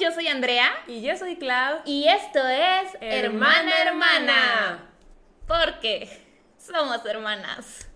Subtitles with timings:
[0.00, 0.70] Yo soy Andrea.
[0.86, 1.80] Y yo soy Clau.
[1.84, 4.88] Y esto es Hermana, Hermana.
[5.46, 6.08] Porque
[6.56, 7.86] somos hermanas.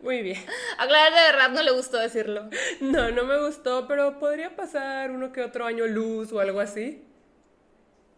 [0.00, 0.44] Muy bien.
[0.78, 2.50] A Clara de verdad no le gustó decirlo.
[2.80, 7.04] No, no me gustó, pero podría pasar uno que otro año luz o algo así.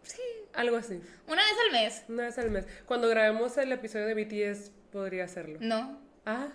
[0.01, 0.23] Sí.
[0.55, 0.99] Algo así.
[1.27, 2.03] Una vez al mes.
[2.09, 2.65] Una vez al mes.
[2.87, 5.57] Cuando grabemos el episodio de BTS, podría hacerlo.
[5.61, 5.99] No.
[6.25, 6.49] Ah,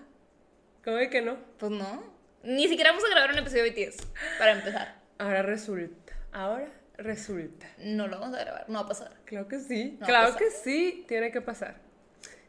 [0.85, 1.36] ¿cómo de que no?
[1.58, 2.03] Pues no.
[2.43, 4.07] Ni siquiera vamos a grabar un episodio de BTS.
[4.39, 4.96] Para empezar.
[5.18, 6.13] Ahora resulta.
[6.32, 6.68] Ahora
[6.99, 7.67] resulta.
[7.79, 8.64] No lo vamos a grabar.
[8.68, 9.13] No va a pasar.
[9.25, 9.96] Claro que sí.
[10.00, 11.05] No, claro que sí.
[11.08, 11.77] Tiene que pasar.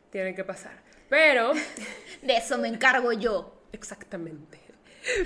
[0.09, 0.73] Tiene que pasar.
[1.09, 1.53] Pero,
[2.23, 3.61] De eso me encargo yo.
[3.71, 4.59] exactamente.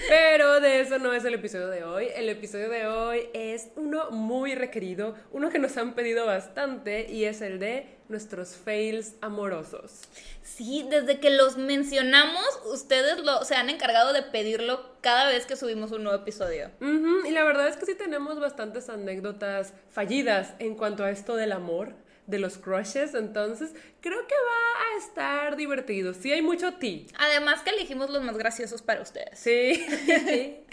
[0.07, 2.07] Pero de eso no es el episodio de hoy.
[2.15, 7.25] El episodio de hoy es uno muy requerido, uno que nos han pedido bastante y
[7.25, 10.01] es el de nuestros fails amorosos.
[10.41, 15.55] Sí, desde que los mencionamos, ustedes lo, se han encargado de pedirlo cada vez que
[15.55, 16.71] subimos un nuevo episodio.
[16.81, 21.51] Y la verdad es que sí tenemos bastantes anécdotas fallidas en cuanto a esto del
[21.51, 21.93] amor,
[22.29, 26.13] de los crushes, entonces creo que va a estar divertido.
[26.13, 27.01] Sí hay mucho tea.
[27.17, 29.39] Además que elegimos los más graciosos para ustedes.
[29.39, 29.73] Sí,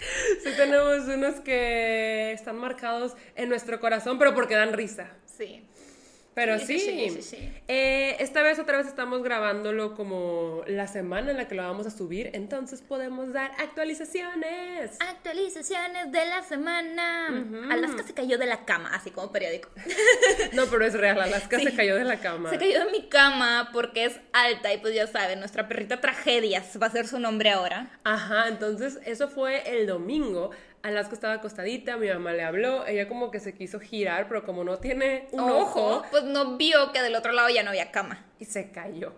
[0.43, 5.09] sí tenemos unos que están marcados en nuestro corazón, pero porque dan risa.
[5.25, 5.65] Sí.
[6.37, 7.49] Pero Sí, sí, sí, sí.
[7.67, 11.87] Eh, esta vez otra vez estamos grabándolo como la semana en la que lo vamos
[11.87, 14.97] a subir, entonces podemos dar actualizaciones.
[14.99, 17.29] Actualizaciones de la semana.
[17.71, 19.69] Alaska se cayó de la cama, así como periódico.
[20.53, 22.51] No, pero es real, Alaska se cayó de la cama.
[22.51, 26.77] Se cayó de mi cama porque es alta y pues ya saben, nuestra perrita Tragedias
[26.81, 27.99] va a ser su nombre ahora.
[28.03, 30.51] Ajá, entonces eso fue el domingo.
[30.87, 34.63] Alaska estaba acostadita, mi mamá le habló, ella como que se quiso girar, pero como
[34.63, 38.25] no tiene un ojo, pues no vio que del otro lado ya no había cama.
[38.39, 39.13] y se cayó.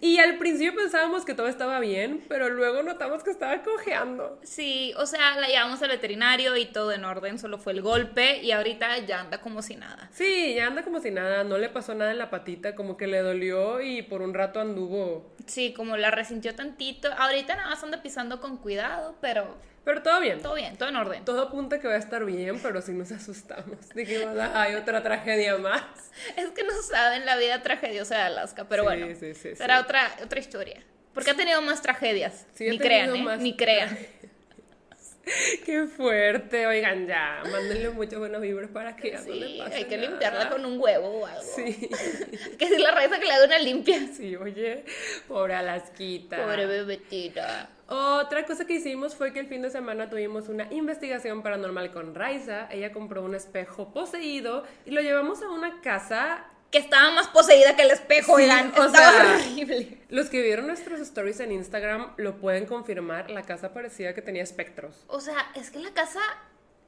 [0.00, 4.40] Y al principio pensábamos que todo estaba bien, pero luego notamos que estaba cojeando.
[4.42, 8.38] Sí, o sea, la llevamos al veterinario y todo en orden, solo fue el golpe
[8.42, 10.10] y ahorita ya anda como si nada.
[10.12, 13.06] Sí, ya anda como si nada, no le pasó nada en la patita, como que
[13.06, 15.30] le dolió y por un rato anduvo.
[15.46, 17.08] Sí, como la resintió tantito.
[17.16, 20.40] Ahorita nada más anda pisando con cuidado, pero Pero todo bien.
[20.40, 21.24] todo bien, todo en orden.
[21.24, 23.88] Todo apunta que va a estar bien, pero sí nos asustamos.
[23.94, 25.82] Dijimos, "Ah, hay otra tragedia más.
[26.36, 29.78] Es que no saben la vida tragediosa de Alaska, pero Sí, bueno, sí, sí, será
[29.78, 29.84] sí.
[29.84, 30.82] otra, otra historia.
[31.14, 32.46] Porque ha tenido más tragedias.
[32.54, 33.22] Sí, ha ni crean, ¿eh?
[33.22, 33.98] más Ni crean.
[35.64, 36.66] Qué fuerte.
[36.66, 40.08] Oigan, ya, mándenle muchas buenas vibras para que no le Sí, pase hay que nada.
[40.10, 41.42] limpiarla con un huevo o algo.
[41.54, 41.88] Sí,
[42.58, 44.00] Que si la raíz que le haga una limpia.
[44.16, 44.84] sí, oye,
[45.28, 46.38] pobre Alasquita.
[46.42, 47.68] Pobre bebetita.
[47.92, 52.14] Otra cosa que hicimos fue que el fin de semana tuvimos una investigación paranormal con
[52.14, 52.66] Raiza.
[52.70, 56.44] Ella compró un espejo poseído y lo llevamos a una casa.
[56.70, 58.72] Que estaba más poseída que el espejo, Sí, oigan.
[58.78, 59.98] o estaba sea, horrible.
[60.08, 63.30] Los que vieron nuestros stories en Instagram lo pueden confirmar.
[63.30, 65.04] La casa parecía que tenía espectros.
[65.08, 66.20] O sea, es que la casa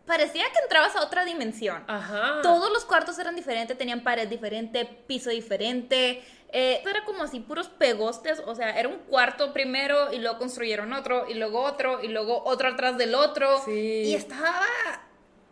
[0.07, 1.85] parecía que entrabas a otra dimensión.
[1.87, 2.41] Ajá.
[2.43, 6.23] Todos los cuartos eran diferentes, tenían pared diferente, piso diferente.
[6.57, 8.41] Eh, era como así, puros pegostes.
[8.47, 12.45] O sea, era un cuarto primero y luego construyeron otro y luego otro y luego
[12.45, 13.61] otro atrás del otro.
[13.65, 14.05] Sí.
[14.07, 14.63] Y estaba,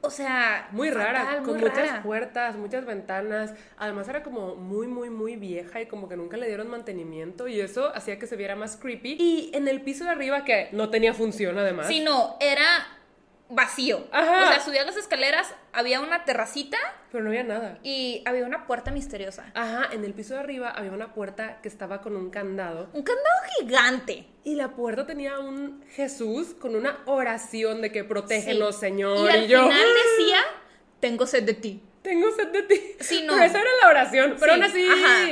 [0.01, 3.53] o sea, Muy rara, con muchas puertas, muchas ventanas.
[3.77, 7.61] Además era como muy, muy, muy vieja y como que nunca le dieron mantenimiento y
[7.61, 9.17] eso hacía que se viera más creepy.
[9.19, 11.89] Y en el piso de arriba, que no tenía función además.
[11.89, 12.65] Sí, no, era
[13.55, 14.07] vacío.
[14.13, 14.45] Ajá.
[14.45, 16.79] O sea, subías las escaleras, había una terracita
[17.11, 17.79] Pero no había nada.
[17.83, 19.51] y había una puerta misteriosa.
[19.55, 22.89] Ajá, en el piso de arriba había una puerta que estaba con un candado.
[22.93, 24.27] Un candado gigante.
[24.45, 28.81] Y la puerta tenía un Jesús con una oración de que protégenos, Sí.
[28.81, 29.27] Señor.
[29.27, 29.87] Y al yo, final
[30.19, 30.39] decía,
[31.01, 31.83] tengo sed de ti.
[32.03, 32.81] tengo sed de ti.
[33.01, 33.35] Sí, no.
[33.35, 34.37] Pero esa era la oración.
[34.41, 34.89] Pero Sí, aún así.
[34.89, 35.25] ajá.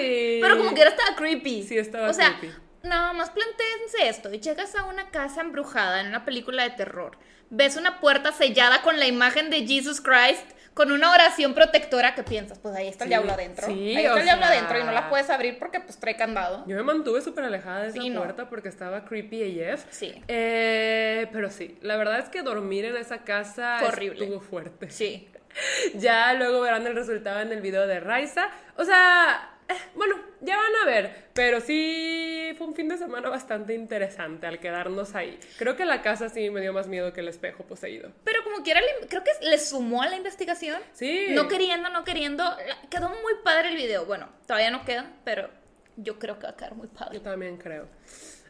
[0.43, 1.63] Pero como que era estaba creepy.
[1.65, 2.55] Sí, estaba o sea, creepy.
[2.83, 4.33] Nada más plantéense esto.
[4.33, 7.19] Y llegas a una casa embrujada en una película de terror.
[7.51, 10.45] Ves una puerta sellada con la imagen de Jesus Christ.
[10.73, 13.67] Con una oración protectora que piensas, pues ahí está el Sí, diablo adentro.
[13.67, 16.17] sí, ahí está el diablo sea- adentro y no la puedes abrir porque pues trae
[16.17, 16.65] candado.
[16.69, 18.21] Yo me mantuve súper alejada de esa no.
[18.21, 19.85] puerta porque estaba creepy AF.
[19.91, 20.23] Sí.
[20.29, 24.25] Eh, pero sí, la verdad es que dormir en esa casa Fue horrible.
[24.25, 24.91] estuvo fuerte.
[24.91, 25.29] Sí.
[25.95, 28.49] Ya luego verán el resultado en el video de Raiza.
[28.77, 31.29] O sea, eh, bueno, ya van a ver.
[31.35, 35.39] Pero sí fue un fin de semana bastante interesante al quedarnos ahí.
[35.59, 38.11] Creo que la casa sí me dio más miedo que el espejo poseído.
[38.25, 40.81] Pero como quiera, creo que le sumó a la investigación.
[40.93, 41.29] Sí.
[41.31, 42.45] No queriendo, no queriendo.
[42.91, 44.05] Quedó muy padre el video.
[44.07, 45.49] Bueno, todavía no queda, pero
[45.97, 47.15] yo creo que va a quedar muy padre.
[47.15, 47.89] Yo también creo.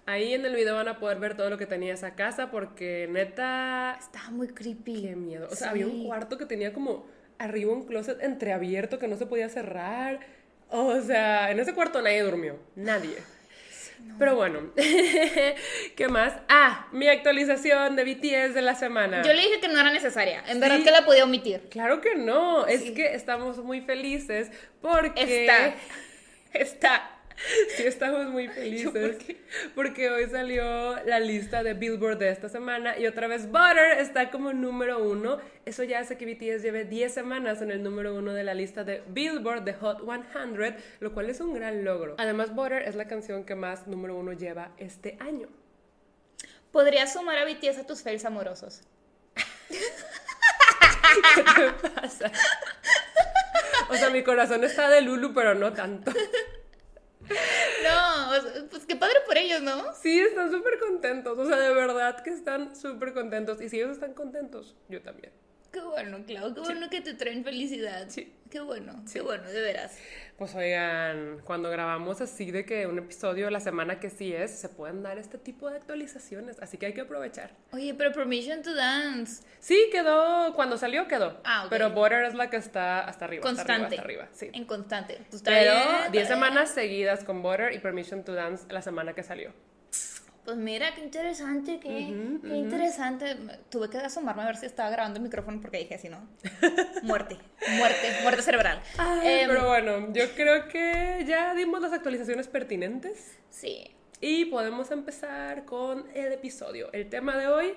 [0.07, 3.07] Ahí en el video van a poder ver todo lo que tenía esa casa porque
[3.09, 5.03] neta, Estaba muy creepy.
[5.03, 5.47] qué miedo.
[5.47, 5.71] O sea, Sí.
[5.71, 7.07] había un cuarto que tenía como
[7.39, 10.21] arriba un closet entreabierto que no se podía cerrar.
[10.71, 12.59] O sea, en ese cuarto nadie durmió.
[12.77, 13.17] Nadie.
[14.19, 14.73] Pero bueno,
[15.97, 16.33] ¿qué más?
[16.49, 19.23] Ah, mi actualización de BTS de la semana.
[19.23, 20.43] Yo le dije que no era necesaria.
[20.49, 21.69] En verdad que la podía omitir.
[21.71, 22.95] Claro que no, es Sí.
[22.95, 24.51] que estamos muy felices
[24.81, 25.43] porque...
[25.43, 25.75] Está.
[26.53, 27.11] Está.
[27.77, 32.99] Sí, estamos muy felices ¿Por porque hoy salió la lista de Billboard de esta semana
[32.99, 35.38] y otra vez Butter está como número uno.
[35.65, 38.85] Eso ya hace que BTS lleve 10 semanas en el número uno de la lista
[38.85, 42.17] de Billboard de Hot 100, lo cual es un gran logro.
[42.19, 45.49] Además, Butter es la canción que más número uno lleva este año.
[46.73, 48.83] Podrías sumar a BTS a tus fails amorosos.
[51.35, 52.31] ¿Qué te pasa?
[53.88, 56.12] O sea, mi corazón está de Lulu, pero no tanto.
[57.82, 59.93] No, pues qué padre por ellos, ¿no?
[59.94, 61.38] Sí, están súper contentos.
[61.38, 63.61] O sea, de verdad que están súper contentos.
[63.61, 65.32] Y si ellos están contentos, yo también.
[65.73, 68.07] Qué bueno, Clau, qué bueno que te traen felicidad.
[68.09, 68.33] Sí.
[68.51, 69.97] Qué bueno, qué bueno, de veras.
[70.37, 74.69] Pues oigan, cuando grabamos así de que un episodio la semana que sí es, se
[74.69, 76.59] pueden dar este tipo de actualizaciones.
[76.59, 77.53] Así que hay que aprovechar.
[77.73, 79.45] Oye, pero Permission to Dance.
[79.61, 81.41] Sí, quedó, cuando salió quedó.
[81.45, 81.71] Ah, ok.
[81.71, 83.43] Pero Butter es la que está hasta arriba.
[83.43, 83.73] Constante.
[83.73, 84.59] Hasta arriba, hasta arriba, sí.
[84.59, 85.21] En constante.
[85.31, 86.27] Pues Pero bien, 10 está bien.
[86.27, 89.53] semanas seguidas con Butter y Permission to Dance la semana que salió.
[90.50, 92.12] Pues mira, qué interesante, qué,
[92.43, 93.37] qué interesante.
[93.70, 96.29] Tuve que asomarme a ver si estaba grabando el micrófono porque dije así, ¿no?
[97.05, 97.37] muerte,
[97.79, 98.82] muerte, muerte cerebral.
[98.99, 103.38] Ay, Em, pero bueno, yo creo que ya dimos las actualizaciones pertinentes.
[103.49, 103.94] Sí.
[104.20, 106.93] Y podemos empezar con el episodio.
[106.93, 107.75] El tema de hoy,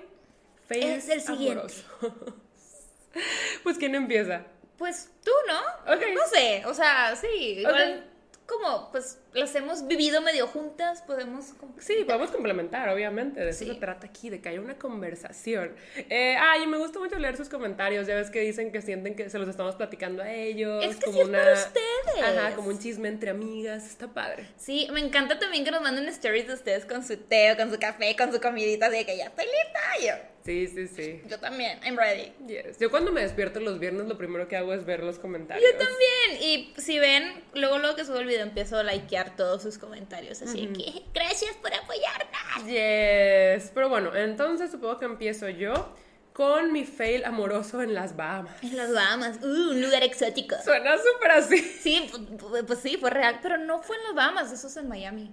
[0.68, 1.74] Es el siguiente.
[3.62, 4.42] pues, ¿quién empieza?
[4.78, 5.94] Pues tú, ¿no?
[5.94, 6.02] Ok.
[6.12, 7.28] No sé, o sea, sí,
[7.60, 8.10] igual
[8.46, 11.52] como pues las hemos vivido medio juntas, podemos...
[11.78, 13.40] Sí, podemos complementar, obviamente.
[13.40, 13.66] De eso Sí.
[13.66, 15.74] se trata aquí, de que haya una conversación.
[16.08, 18.06] Eh, ay, me gusta mucho leer sus comentarios.
[18.06, 20.84] Ya ves que dicen que sienten que se los estamos platicando a ellos.
[20.84, 21.38] Es que como sí es una...
[21.38, 22.22] para ustedes.
[22.22, 23.86] Ajá, como un chisme entre amigas.
[23.86, 24.46] Está padre.
[24.56, 27.70] Sí, me encanta también que nos manden stories de ustedes con su té, o con
[27.72, 29.80] su café, con su comidita, de que ya estoy lista.
[30.06, 31.22] Yo, Sí, sí, sí.
[31.26, 32.30] yo también, I'm ready.
[32.46, 32.78] Yes.
[32.78, 35.64] Yo cuando me despierto los viernes, lo primero que hago es ver los comentarios.
[35.72, 36.42] Yo también.
[36.42, 40.42] Y si ven, luego luego que subo el video empiezo a likear todos sus comentarios.
[40.42, 42.66] Así que gracias por apoyarnos.
[42.66, 43.70] Yes.
[43.74, 45.94] Pero bueno, entonces supongo que empiezo yo
[46.32, 48.62] con mi fail amoroso en las Bahamas.
[48.62, 50.56] En las Bahamas, uh, un lugar exótico.
[50.64, 51.58] Suena súper así.
[51.58, 54.76] Sí, pu- pu- pues sí, fue real, pero no fue en las Bahamas, eso es
[54.76, 55.30] en Miami.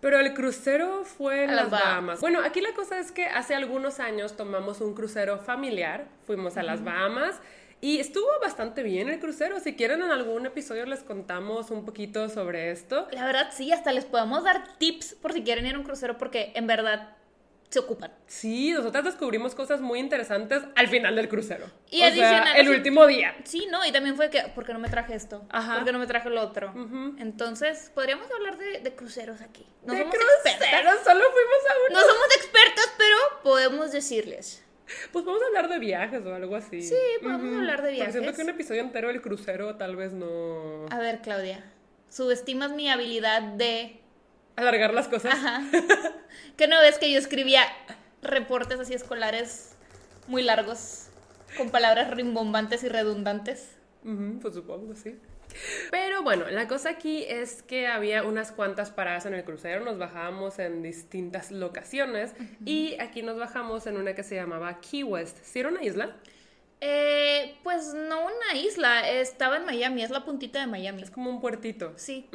[0.00, 1.88] Pero el crucero fue en las Bahamas.
[1.88, 2.20] Bahamas.
[2.20, 6.62] Bueno, aquí la cosa es que hace algunos años tomamos un crucero familiar, fuimos a
[6.62, 7.40] las Bahamas
[7.80, 9.60] y estuvo bastante bien el crucero.
[9.60, 13.06] Si quieren en algún episodio les contamos un poquito sobre esto.
[13.12, 16.18] La verdad, sí, hasta les podemos dar tips por si quieren ir a un crucero,
[16.18, 17.14] porque en verdad
[17.70, 18.10] se ocupan.
[18.26, 21.66] Sí, nosotras descubrimos cosas muy interesantes al final del crucero.
[21.90, 23.36] Y o sea, el último día.
[23.44, 23.84] Sí, ¿no?
[23.84, 25.44] Y también fue que, ¿por qué no me traje esto?
[25.50, 25.76] Ajá.
[25.76, 26.72] ¿Por qué no me traje lo otro?
[27.18, 29.66] Entonces, podríamos hablar de, de cruceros aquí.
[29.84, 30.98] No de somos cruceros, expertas.
[31.04, 32.00] solo fuimos a uno.
[32.00, 34.64] No somos expertas, pero podemos decirles.
[35.12, 36.82] Pues podemos hablar de viajes o algo así.
[36.82, 38.36] Sí, podemos hablar de Porque siento viajes.
[38.36, 40.86] que un episodio entero del crucero tal vez no...
[40.90, 41.64] A ver, Claudia,
[42.08, 44.00] subestimas mi habilidad de...
[44.56, 45.34] Alargar las cosas.
[45.34, 45.62] Ajá.
[46.56, 47.62] ¿Qué no ves que yo escribía
[48.22, 49.76] reportes así escolares
[50.26, 51.06] muy largos,
[51.56, 53.76] con palabras rimbombantes y redundantes?
[54.04, 55.18] Ujú, pues supongo, sí.
[55.90, 59.98] Pero bueno, la cosa aquí es que había unas cuantas paradas en el crucero, nos
[59.98, 65.38] bajábamos en distintas locaciones y aquí nos bajamos en una que se llamaba Key West.
[65.42, 66.16] ¿Sí era una isla?
[66.80, 71.02] Eh, pues no una isla, estaba en Miami, es la puntita de Miami.
[71.02, 71.92] Es como un puertito.
[71.96, 72.28] Sí.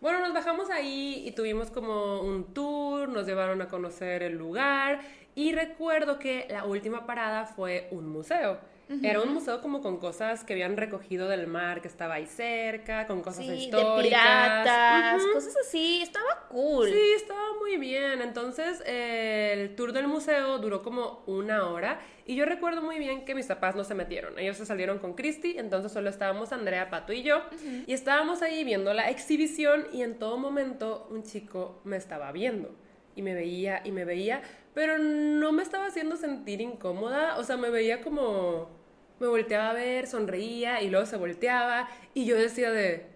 [0.00, 5.00] Bueno, nos bajamos ahí y tuvimos como un tour, nos llevaron a conocer el lugar
[5.34, 8.58] y recuerdo que la última parada fue un museo.
[9.02, 13.06] Era un museo como con cosas que habían recogido del mar, que estaba ahí cerca,
[13.06, 14.02] con cosas Sí, de históricas.
[14.02, 16.88] piratas, cosas así, estaba cool.
[16.88, 18.20] Sí, estaba muy bien.
[18.22, 23.24] Entonces, eh, el tour del museo duró como una hora y yo recuerdo muy bien
[23.24, 24.38] que mis papás no se metieron.
[24.38, 27.42] Ellos se salieron con Christy, entonces solo estábamos Andrea, Pato y yo.
[27.86, 32.74] Y estábamos ahí viendo la exhibición y en todo momento un chico me estaba viendo.
[33.14, 34.40] Y me veía y me veía,
[34.72, 37.36] pero no me estaba haciendo sentir incómoda.
[37.38, 38.81] O sea, me veía como...
[39.22, 43.06] Me volteaba a ver, sonreía y luego se volteaba y yo decía de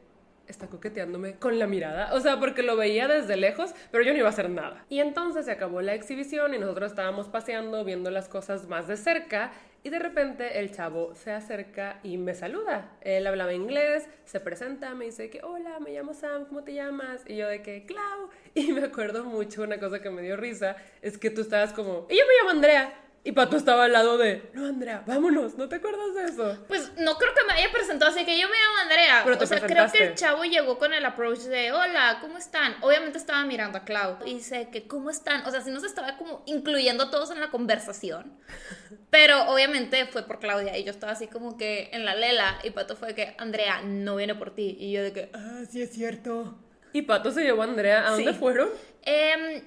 [0.46, 2.14] está coqueteándome con la mirada.
[2.14, 4.84] O sea, porque lo veía desde lejos, pero yo no iba a hacer nada.
[4.88, 8.96] Y entonces se acabó la exhibición y nosotros estábamos paseando, viendo las cosas más de
[8.96, 9.50] cerca.
[9.82, 12.88] Y de repente el chavo se acerca y me saluda.
[13.00, 17.25] Él hablaba inglés, se presenta, me dice que, hola, me llamo Sam, ¿cómo te llamas?
[17.26, 18.30] Y yo de que, Clau.
[18.54, 22.06] Y me acuerdo mucho una cosa que me dio risa, es que tú estabas como,
[22.08, 23.05] y yo me llamo Andrea.
[23.26, 26.64] Y Pato estaba al lado de, no, Andrea, vámonos, ¿no te acuerdas de eso?
[26.68, 29.23] Pues no creo que me haya presentado, así que yo me llamo Andrea.
[29.25, 32.38] Pero te o sea, creo que el chavo llegó con el approach de, hola, ¿cómo
[32.38, 32.76] están?
[32.83, 35.45] Obviamente estaba mirando a Clau y dice que, ¿cómo están?
[35.45, 38.33] O sea, si no se estaba como incluyendo a todos en la conversación.
[39.11, 42.71] Pero obviamente fue por Claudia y yo estaba así como que en la lela y
[42.71, 44.76] Pato fue que, Andrea, no viene por ti.
[44.78, 46.56] Y yo de que, ah, sí es cierto.
[46.92, 48.38] Y Pato se llevó a Andrea, ¿a dónde Sí.
[48.38, 48.68] fueron?
[49.02, 49.62] Em,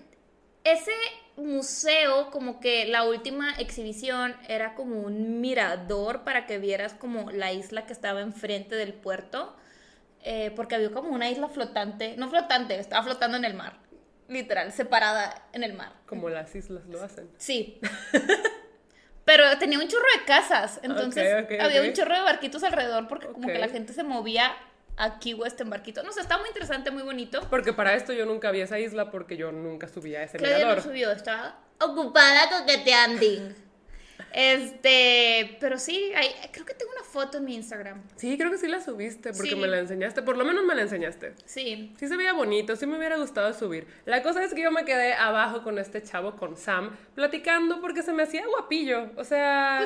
[0.64, 0.92] ese
[1.38, 7.52] museo, como que la última exhibición era como un mirador para que vieras como la
[7.52, 9.56] isla que estaba enfrente del puerto,
[10.24, 13.78] eh, porque había como una isla flotante, no flotante, estaba flotando en el mar,
[14.28, 15.94] literal, separada en el mar.
[16.06, 17.30] Como las islas lo hacen.
[17.38, 17.80] Sí.
[19.26, 23.48] Pero tenía un chorro de casas, entonces había un chorro de barquitos alrededor porque como
[23.48, 24.56] que la gente se movía
[25.00, 26.04] aquí o este en barquito.
[26.04, 27.42] No sé, está muy interesante, muy bonito.
[27.50, 30.60] Porque para esto yo nunca vi esa isla porque yo nunca subí a ese Claudia
[30.60, 30.84] no mirador.
[30.84, 33.26] subió, estaba ocupada coqueteando.
[34.34, 38.02] Este, pero sí, hay- creo que tengo una foto en mi Instagram.
[38.16, 39.56] Sí, creo que sí la subiste porque Sí.
[39.56, 40.22] me la enseñaste.
[40.22, 41.34] Por lo menos me la enseñaste.
[41.46, 41.94] Sí.
[41.98, 43.88] Sí se veía bonito, sí me hubiera gustado subir.
[44.06, 48.04] La cosa es que yo me quedé abajo con este chavo, con Sam, platicando porque
[48.04, 49.10] se me hacía guapillo.
[49.16, 49.86] O sea,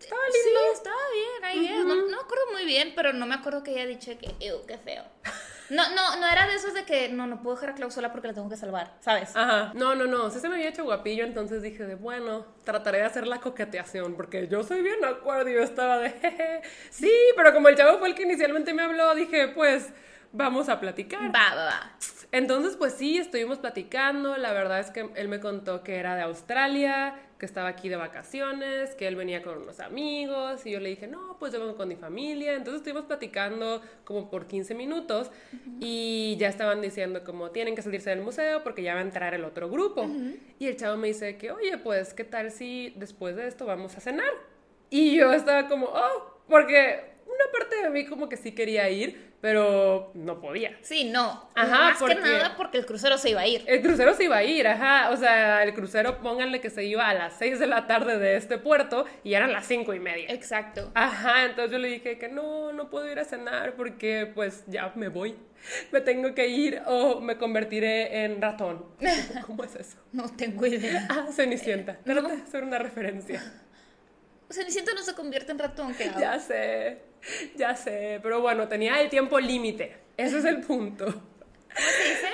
[0.00, 0.60] estaba Sí, lindo.
[0.72, 1.84] estaba bien, ahí es.
[1.84, 4.64] no, no me acuerdo muy bien, pero no me acuerdo que ella dicho que, ew,
[4.66, 5.04] qué feo.
[5.70, 8.12] No, no, no era de esos de que, no, no puedo dejar a Clau sola
[8.12, 9.34] porque la tengo que salvar, ¿sabes?
[9.34, 12.98] Ajá, no, no, no, sí se me había hecho guapillo, entonces dije de, bueno, trataré
[12.98, 16.60] de hacer la coqueteación, porque yo soy bien acuerdo y yo estaba de, jeje,
[16.90, 19.88] sí, pero como el chavo fue el que inicialmente me habló, dije, pues,
[20.32, 21.34] vamos a platicar.
[21.34, 21.92] Va, va, va.
[22.34, 24.36] Entonces, pues sí, estuvimos platicando.
[24.36, 27.94] La verdad es que él me contó que era de Australia, que estaba aquí de
[27.94, 30.66] vacaciones, que él venía con unos amigos.
[30.66, 32.54] Y yo le dije, no, pues yo vengo con mi familia.
[32.54, 35.30] Entonces estuvimos platicando como por 15 minutos
[35.78, 39.32] y ya estaban diciendo como tienen que salirse del museo porque ya va a entrar
[39.32, 40.04] el otro grupo.
[40.58, 43.96] Y el chavo me dice que, oye, pues, ¿qué tal si después de esto vamos
[43.96, 44.32] a cenar?
[44.90, 49.34] Y yo estaba como, oh, porque una parte de mí como que sí quería ir,
[49.40, 50.76] pero no podía.
[50.82, 51.48] Sí, no.
[51.54, 53.62] Ajá, Más porque- que nada porque el crucero se iba a ir.
[53.66, 55.10] El crucero se iba a ir, ajá.
[55.10, 58.36] O sea, el crucero, pónganle que se iba a las 6 de la tarde de
[58.36, 60.26] este puerto y eran las cinco y media.
[60.30, 60.90] Exacto.
[60.94, 64.92] Ajá, entonces yo le dije que no, no puedo ir a cenar porque pues ya
[64.94, 65.36] me voy.
[65.92, 68.84] Me tengo que ir o me convertiré en ratón.
[69.46, 69.96] ¿Cómo es eso?
[70.12, 71.06] No tengo idea.
[71.10, 71.98] Ah, Cenicienta.
[72.04, 73.42] Trata de hacer una referencia.
[74.50, 76.20] Cenicienta no se convierte en ratón, ¿qué hago?
[76.20, 76.98] Ya sé,
[77.56, 78.20] ya sé.
[78.22, 79.96] Pero bueno, tenía el tiempo límite.
[80.16, 81.06] Ese es el punto.
[81.06, 82.28] ¿Cómo se dice?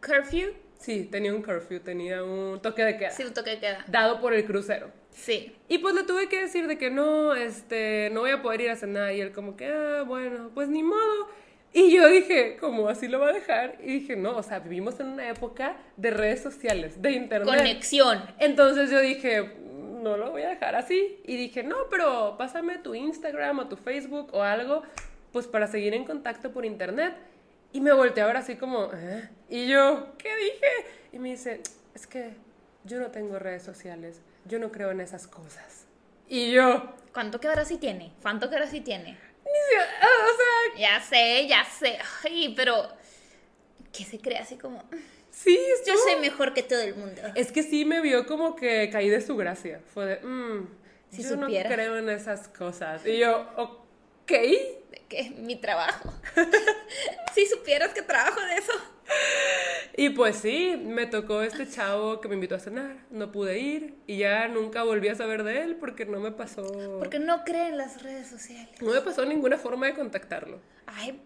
[0.00, 0.54] Curfew.
[0.78, 3.10] Sí, tenía un curfew, tenía un toque de queda.
[3.10, 3.84] Sí, un toque de queda.
[3.88, 4.90] Dado por el crucero.
[5.10, 5.56] Sí.
[5.68, 8.70] Y pues le tuve que decir de que no, este, no voy a poder ir
[8.70, 9.12] a cenar.
[9.12, 11.28] Y él como que, ah, bueno, pues ni modo.
[11.72, 13.76] Y yo dije, ¿cómo así lo va a dejar?
[13.82, 17.48] Y dije, no, o sea, vivimos en una época de redes sociales, de internet.
[17.48, 18.22] Conexión.
[18.38, 19.52] Entonces yo dije,
[20.06, 21.20] no lo voy a dejar así.
[21.24, 24.82] Y dije, no, pero pásame tu Instagram o tu Facebook o algo,
[25.32, 27.14] pues para seguir en contacto por internet.
[27.72, 29.28] Y me volteé ahora así como, ¿eh?
[29.48, 30.66] Y yo, ¿qué dije?
[31.12, 31.60] Y me dice,
[31.94, 32.34] es que
[32.84, 35.86] yo no tengo redes sociales, yo no creo en esas cosas.
[36.28, 38.12] Y yo, ¿Cuánto que ahora sí tiene?
[38.22, 39.12] ¿Cuánto que ahora sí tiene?
[39.12, 41.98] ni si- ah, o sea, Ya sé, ya sé.
[42.24, 42.88] Ay, pero.
[43.92, 44.82] ¿Qué se cree así como?
[45.44, 47.20] Sí, Yo estuvo- soy mejor que todo el mundo.
[47.34, 49.80] Es que sí me vio como que caí de su gracia.
[49.92, 50.66] Fue de, mmm,
[51.10, 53.04] Si yo no creo en esas cosas.
[53.06, 54.30] Y yo, ok.
[54.30, 56.12] De que mi trabajo.
[57.34, 58.72] si supieras que trabajo de eso.
[59.96, 62.96] Y pues sí, me tocó este chavo que me invitó a cenar.
[63.10, 66.66] No pude ir y ya nunca volví a saber de él porque no me pasó.
[66.98, 68.68] Porque no cree en las redes sociales.
[68.82, 70.60] No me pasó ninguna forma de contactarlo.
[70.86, 71.20] Ay,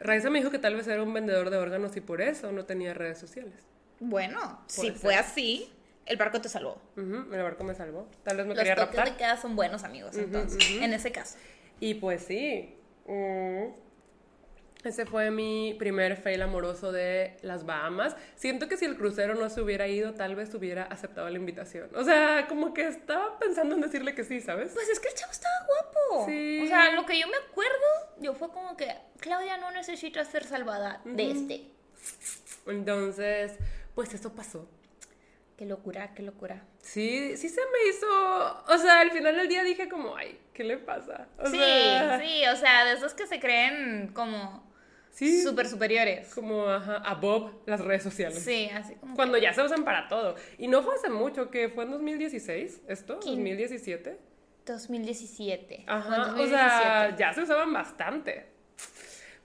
[0.00, 2.64] Raiza me dijo que tal vez era un vendedor de órganos y por eso no
[2.64, 3.54] tenía redes sociales.
[4.00, 5.70] bueno, si fue así,
[6.06, 6.80] el barco te salvó.
[6.96, 8.08] El barco me salvó.
[8.22, 9.12] Tal vez me Los quería toques raptar.
[9.12, 11.36] de queda son buenos amigos, entonces, en ese caso.
[11.80, 12.74] Y pues sí.
[13.06, 13.64] mm,
[14.84, 18.16] ese fue mi primer fail amoroso de las Bahamas.
[18.36, 21.90] Siento que si el crucero no se hubiera ido, tal vez hubiera aceptado la invitación.
[21.94, 24.72] O sea, como que estaba pensando en decirle que sí, ¿sabes?
[24.72, 26.24] Pues es que el chavo estaba guapo.
[26.26, 26.62] Sí.
[26.64, 30.44] O sea, lo que yo me acuerdo, yo fue como que Claudia no necesita ser
[30.44, 31.70] salvada de este.
[32.66, 33.52] Entonces,
[33.94, 34.68] pues eso pasó.
[35.56, 36.64] Qué locura, qué locura.
[36.80, 38.06] Sí, sí se me hizo.
[38.68, 41.28] O sea, al final del día dije como, ay, ¿qué le pasa?
[41.38, 44.66] O sí, sea, sí, o sea, de esos que se creen como
[45.10, 46.34] sí, súper superiores.
[46.34, 48.42] como ajá, above las redes sociales.
[48.42, 49.14] Sí, así como.
[49.14, 50.34] Cuando ya se usan para todo.
[50.56, 53.20] Y no fue hace mucho, que fue en 2016, ¿esto?
[53.20, 53.44] ¿Quién?
[53.44, 54.16] ¿2017?
[54.64, 55.74] 2017.
[55.74, 56.48] Fue en Ajá, o 2017.
[56.48, 58.46] sea, ya se usaban bastante.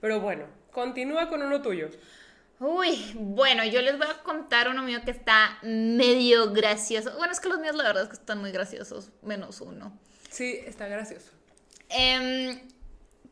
[0.00, 1.88] Pero bueno, continúa con uno tuyo.
[2.58, 7.12] Uy, bueno, yo les voy a contar uno mío que está medio gracioso.
[7.18, 9.98] Bueno, es que los míos la verdad es que están muy graciosos, menos uno.
[10.30, 11.32] Sí, está gracioso.
[11.90, 12.60] Em,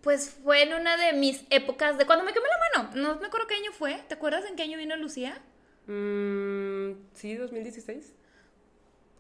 [0.02, 2.97] pues fue en una de mis épocas de cuando me quemé la mano.
[2.97, 4.02] No me acuerdo qué año fue.
[4.09, 5.40] ¿Te acuerdas en qué año vino Lucía?
[5.87, 8.12] Mm, sí, 2016.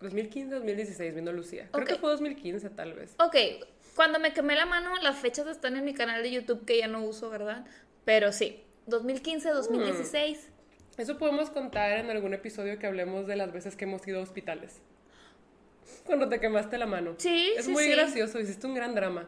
[0.00, 1.68] 2015, 2016 vino Lucía.
[1.72, 3.14] Creo que fue 2015 tal vez.
[3.18, 3.36] Ok,
[3.94, 6.88] cuando me quemé la mano, las fechas están en mi canal de YouTube que ya
[6.88, 7.64] no uso, ¿verdad?
[8.04, 10.48] Pero sí, 2015, 2016.
[10.96, 14.22] Eso podemos contar en algún episodio que hablemos de las veces que hemos ido a
[14.22, 14.80] hospitales.
[16.04, 17.14] Cuando te quemaste la mano.
[17.18, 17.90] Sí, Es sí, muy sí.
[17.90, 19.26] gracioso, hiciste un gran drama.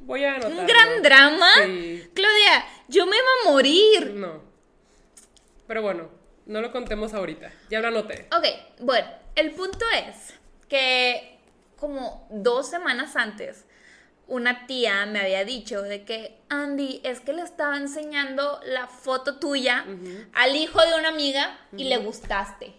[0.00, 0.60] Voy a anotarlo.
[0.60, 1.50] ¿Un gran drama?
[1.64, 2.08] Sí.
[2.14, 4.12] Claudia, yo me iba a morir.
[4.14, 4.42] No.
[5.66, 6.10] Pero bueno,
[6.46, 7.50] no lo contemos ahorita.
[7.70, 8.28] Ya lo anoté.
[8.36, 8.44] Ok,
[8.80, 10.34] bueno, el punto es
[10.68, 11.33] que
[11.84, 13.66] como dos semanas antes,
[14.26, 19.38] una tía me había dicho de que, Andy, es que le estaba enseñando la foto
[19.38, 19.84] tuya
[20.32, 22.72] al hijo de una amiga y le gustaste.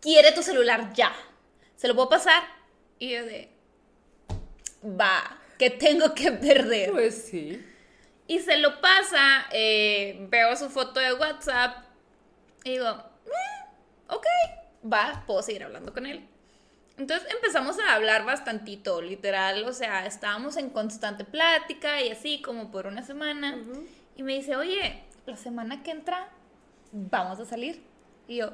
[0.00, 1.12] Quiere tu celular ya.
[1.76, 2.42] ¿Se lo puedo pasar?
[2.98, 3.50] Y yo de,
[4.82, 6.90] va, que tengo que perder.
[6.92, 7.62] Pues sí.
[8.26, 11.84] Y se lo pasa, eh, veo su foto de WhatsApp
[12.64, 12.88] y digo,
[13.26, 13.66] "Eh,
[14.08, 14.26] ok,
[14.90, 16.26] va, puedo seguir hablando con él.
[16.98, 22.72] Entonces empezamos a hablar bastantito, literal, o sea, estábamos en constante plática y así como
[22.72, 23.56] por una semana.
[24.16, 26.28] Y me dice, oye, la semana que entra
[26.90, 27.84] vamos a salir.
[28.26, 28.52] Y yo,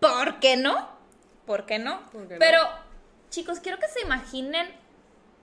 [0.00, 0.88] ¿por qué no?
[1.46, 2.10] ¿Por qué no?
[2.10, 2.38] ¿Por qué no?
[2.40, 2.58] Pero,
[3.30, 4.66] chicos, quiero que se imaginen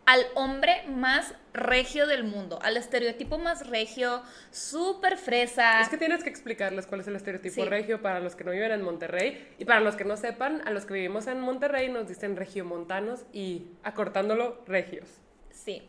[0.10, 5.82] al hombre más regio del mundo, al estereotipo más regio, súper fresa.
[5.82, 7.70] Es que tienes que explicarles cuál es el estereotipo Sí.
[7.70, 9.48] regio para los que no viven en Monterrey.
[9.60, 13.20] Y para los que no sepan, a los que vivimos en Monterrey nos dicen regiomontanos
[13.34, 15.08] y acortándolo, regios.
[15.52, 15.88] Sí.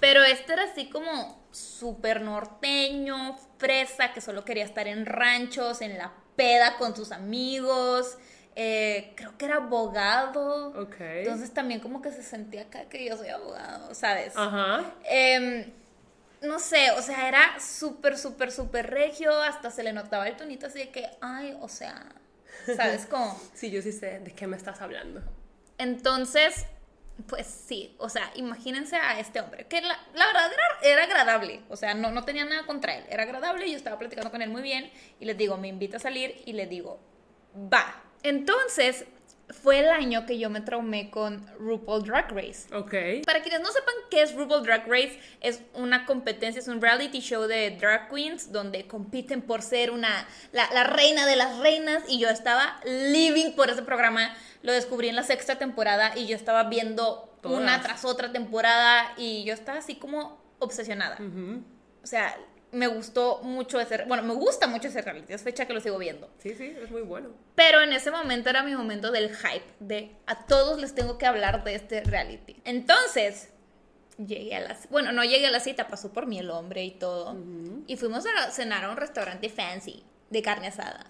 [0.00, 5.96] Pero este era así como súper norteño, fresa, que solo quería estar en ranchos, en
[5.96, 8.18] la peda con sus amigos.
[8.54, 10.68] Eh, creo que era abogado.
[10.80, 10.96] Ok.
[11.00, 14.34] Entonces también como que se sentía acá que yo soy abogado, ¿sabes?
[14.36, 14.94] Ajá.
[15.04, 15.72] Em,
[16.42, 20.66] no sé, o sea, era súper, súper, súper regio, hasta se le notaba el tonito
[20.66, 22.12] así de que, ay, o sea,
[22.76, 23.40] ¿sabes cómo?
[23.54, 25.22] Sí, yo sí sé de qué me estás hablando.
[25.78, 26.66] Entonces,
[27.28, 31.60] pues sí, o sea, imagínense a este hombre, que la, la verdad era, era agradable,
[31.68, 34.50] o sea, no, no tenía nada contra él, era agradable, yo estaba platicando con él
[34.50, 37.00] muy bien y les digo, me invita a salir y le digo,
[37.54, 38.02] va.
[38.22, 39.06] Entonces,
[39.52, 42.74] fue el año que yo me traumé con RuPaul Drag Race.
[42.74, 43.24] Ok.
[43.26, 47.20] Para quienes no sepan qué es RuPaul Drag Race, es una competencia, es un reality
[47.20, 52.02] show de drag queens donde compiten por ser una la, la reina de las reinas
[52.08, 54.34] y yo estaba living por ese programa.
[54.62, 57.60] Lo descubrí en la sexta temporada y yo estaba viendo Todas.
[57.60, 61.18] una tras otra temporada y yo estaba así como obsesionada.
[62.02, 62.36] O sea,
[62.72, 65.98] me gustó mucho ese, bueno, me gusta mucho ese reality, es fecha que lo sigo
[65.98, 66.30] viendo.
[66.38, 67.30] Sí, sí, es muy bueno.
[67.54, 71.26] Pero en ese momento era mi momento del hype, de a todos les tengo que
[71.26, 72.56] hablar de este reality.
[72.64, 73.50] Entonces,
[74.18, 74.76] llegué a la...
[74.90, 77.36] Bueno, no llegué a la cita, pasó por mí el hombre y todo.
[77.86, 81.06] Y fuimos a cenar a un restaurante fancy de carne asada.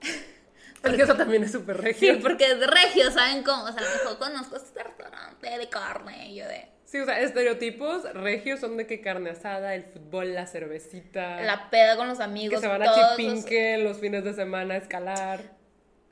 [0.82, 2.20] Porque eso también es súper Sí, regio.
[2.22, 3.64] porque es regio, ¿saben cómo?
[3.64, 6.68] O sea, a lo mejor conozco este restaurante de carne y yo de...
[6.90, 11.42] Sí, o sea, estereotipos regios son de que carne asada, el fútbol, la cervecita.
[11.42, 12.60] La peda con los que amigos.
[12.62, 15.40] se van a todos los- Chipinque los fines de semana a escalar.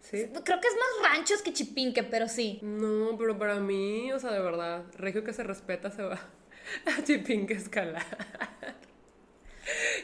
[0.03, 0.27] ¿Sí?
[0.45, 2.59] Creo que es más ranchos que chipinque, pero sí.
[2.63, 6.21] No, pero para mí, o sea, de verdad, regio que se respeta se va
[6.99, 8.05] a Chipinque a escalar.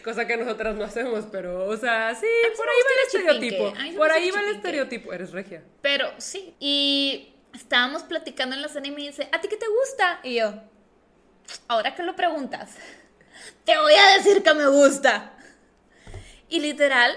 [0.02, 3.46] Cosa que nosotras no hacemos, pero, o sea, sí, por ahí va el Chipinque.
[3.58, 3.96] estereotipo.
[3.98, 4.56] Por ahí va el Chipinque.
[4.56, 5.12] estereotipo.
[5.12, 5.62] Eres regia.
[5.82, 6.54] Pero sí.
[6.58, 10.20] Y estábamos platicando en la cena y me dice, ¿a ti qué te gusta?
[10.22, 10.54] Y yo,
[11.68, 12.70] ahora que lo preguntas,
[13.64, 15.32] te voy a decir que me gusta.
[16.48, 17.16] Y literal,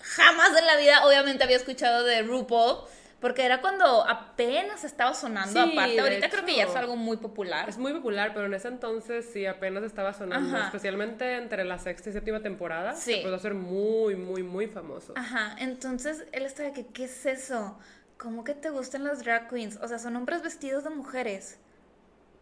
[0.00, 2.78] jamás en la vida, obviamente, había escuchado de RuPaul,
[3.20, 5.52] porque era cuando apenas estaba sonando.
[5.52, 6.72] Sí, Aparte, ahorita creo que ya hecho.
[6.72, 7.68] es algo muy popular.
[7.68, 10.66] Es muy popular, pero en ese entonces sí apenas estaba sonando, Ajá.
[10.68, 12.94] especialmente entre la sexta y séptima temporada.
[12.96, 13.16] Sí.
[13.16, 15.12] Se pudo hacer muy, muy, muy famoso.
[15.16, 17.78] Ajá, entonces él estaba que, ¿qué es eso?
[18.20, 19.78] ¿Cómo que te gustan las drag queens?
[19.80, 21.58] O sea, son hombres vestidos de mujeres.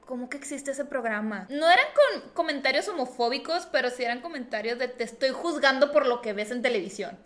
[0.00, 1.46] ¿Cómo que existe ese programa?
[1.50, 6.20] No eran con comentarios homofóbicos, pero sí eran comentarios de te estoy juzgando por lo
[6.20, 7.16] que ves en televisión.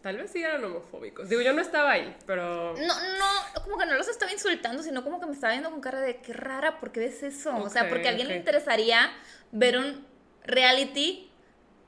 [0.00, 1.28] Tal vez sí eran homofóbicos.
[1.28, 2.74] Digo, yo no estaba ahí, pero...
[2.74, 5.80] No, no, como que no los estaba insultando, sino como que me estaba viendo con
[5.80, 7.56] cara de qué rara, ¿por qué ves eso?
[7.56, 8.40] o sea, porque a alguien le ok.
[8.40, 9.12] interesaría
[9.52, 10.04] ver un
[10.42, 11.30] reality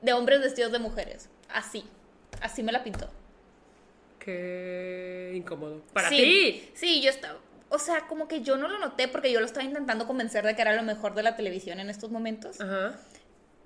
[0.01, 1.29] de hombres vestidos de mujeres.
[1.49, 1.83] Así,
[2.39, 3.09] así me la pintó.
[4.25, 5.81] Qué incómodo.
[5.93, 6.71] Para Sí, ti.
[6.73, 7.37] Sí, yo estaba.
[7.69, 10.55] O sea, como que yo no lo noté porque yo lo estaba intentando convencer de
[10.55, 12.59] que era lo mejor de la televisión en estos momentos.
[12.59, 12.95] Ajá.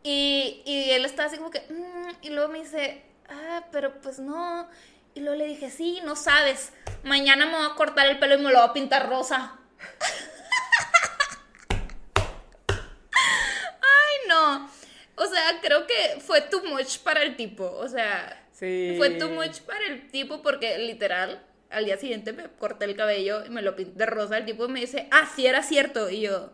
[0.04, 4.20] Y, y él estaba así como que, "Mm", y luego me dice, ah, pero pues
[4.20, 4.68] no.
[5.14, 6.72] Y luego le dije, sí, no sabes,
[7.04, 9.56] mañana me voy a cortar el pelo y me lo voy a pintar rosa.
[12.78, 14.70] Ay, no.
[15.16, 17.66] O sea, creo que fue too much para el tipo.
[17.66, 18.96] O sea, Sí.
[18.98, 23.46] fue too much para el tipo porque literal, al día siguiente me corté el cabello
[23.46, 24.38] y me lo pinté de rosa.
[24.38, 26.10] El tipo me dice, ah, sí era cierto.
[26.10, 26.52] Y yo,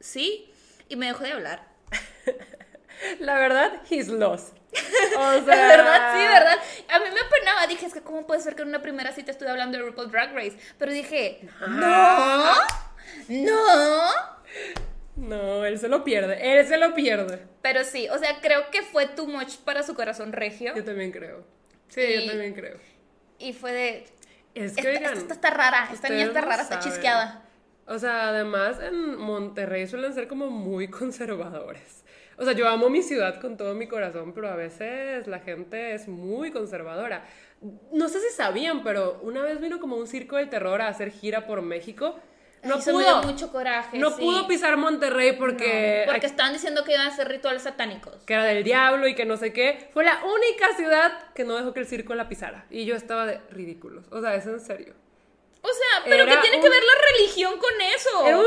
[0.00, 0.50] sí.
[0.88, 1.68] Y me dejó de hablar.
[3.20, 4.56] La verdad, he's lost.
[5.18, 6.58] O De verdad, sí, verdad.
[6.88, 7.66] A mí me apenaba.
[7.66, 10.10] Dije, es que cómo puede ser que en una primera cita estuve hablando de RuPaul
[10.10, 10.56] Drag Race.
[10.78, 12.54] Pero dije, no, no.
[13.28, 14.12] No,
[15.64, 16.58] él se lo pierde.
[16.58, 17.40] Él se lo pierde.
[17.62, 20.74] Pero sí, o sea, creo que fue too much para su corazón regio.
[20.74, 21.44] Yo también creo.
[21.88, 22.76] Sí, Y- yo también creo.
[23.38, 24.04] Y fue de,
[24.54, 27.44] Es que, esta, oigan, esta está rara, esta niña está no rara, está chisqueada.
[27.86, 32.04] O sea, además en Monterrey suelen ser como muy conservadores.
[32.36, 35.94] O sea, yo amo mi ciudad con todo mi corazón, pero a veces la gente
[35.94, 37.24] es muy conservadora.
[37.92, 41.10] No sé si sabían, pero una vez vino como un circo del terror a hacer
[41.10, 42.16] gira por México.
[42.64, 43.32] No eso me dio pudo.
[43.32, 43.98] mucho coraje.
[43.98, 44.20] no sí.
[44.20, 48.14] pudo pisar Monterrey porque, No, porque estaban diciendo que iban a hacer rituales satánicos.
[48.24, 49.88] que era del diablo y que no sé qué.
[49.92, 52.66] Fue la única ciudad que no dejó que el circo la pisara.
[52.70, 54.06] Y yo estaba de ridículos.
[54.10, 54.94] O sea, es en serio.
[55.62, 58.26] O sea, pero Era ¿qué tiene un- que ver la religión con eso?
[58.26, 58.46] Era un,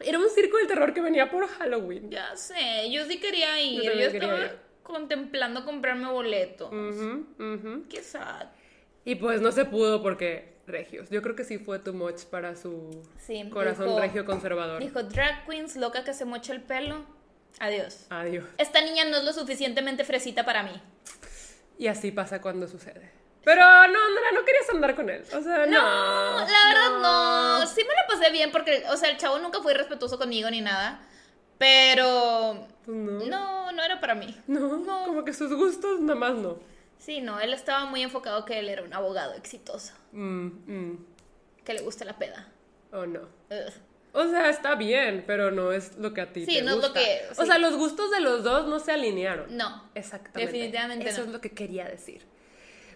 [0.00, 2.10] era un circo del terror que venía por Halloween.
[2.10, 3.82] Ya sé, yo sí quería ir.
[3.82, 4.58] Yo, quería estaba ir.
[4.82, 6.68] contemplando comprarme boleto.
[6.68, 7.84] Ujú, ujú.
[7.88, 8.46] Qué sad.
[9.04, 11.08] Y pues no se pudo porque regios.
[11.10, 14.80] Yo creo que sí fue too much para su Sí, corazón dijo- regio conservador.
[14.80, 17.04] Dijo, drag queens, loca que se mocha el pelo.
[17.58, 18.06] Adiós.
[18.10, 18.44] Adiós.
[18.58, 20.80] Esta niña no es lo suficientemente fresita para mí.
[21.78, 23.10] Y así pasa cuando sucede.
[23.42, 25.22] Pero no, Andrea, no querías andar con él.
[25.34, 25.72] O sea, no.
[25.72, 27.00] No, la verdad
[27.60, 27.66] no.
[27.66, 30.60] Sí me la pasé bien porque, o sea, el chavo nunca fue irrespetuoso conmigo ni
[30.60, 31.00] nada.
[31.58, 33.26] Pero Pues no.
[33.26, 34.34] no, no era para mí.
[34.46, 35.04] No, No.
[35.06, 36.58] como que sus gustos nada más no.
[37.00, 41.06] Sí, no, él estaba muy enfocado que él era un abogado exitoso, Mm, mm.
[41.64, 42.46] que le gusta la peda.
[42.92, 43.20] Oh, no.
[43.50, 43.72] Ugh.
[44.12, 46.76] O sea, está bien, pero no es lo que a ti Sí, te no es
[46.78, 47.00] lo gusta.
[47.00, 49.56] que- O sea, los gustos de los dos no se alinearon.
[49.56, 50.52] No, Exactamente.
[50.52, 51.26] Definitivamente Eso no.
[51.26, 52.26] es lo que quería decir.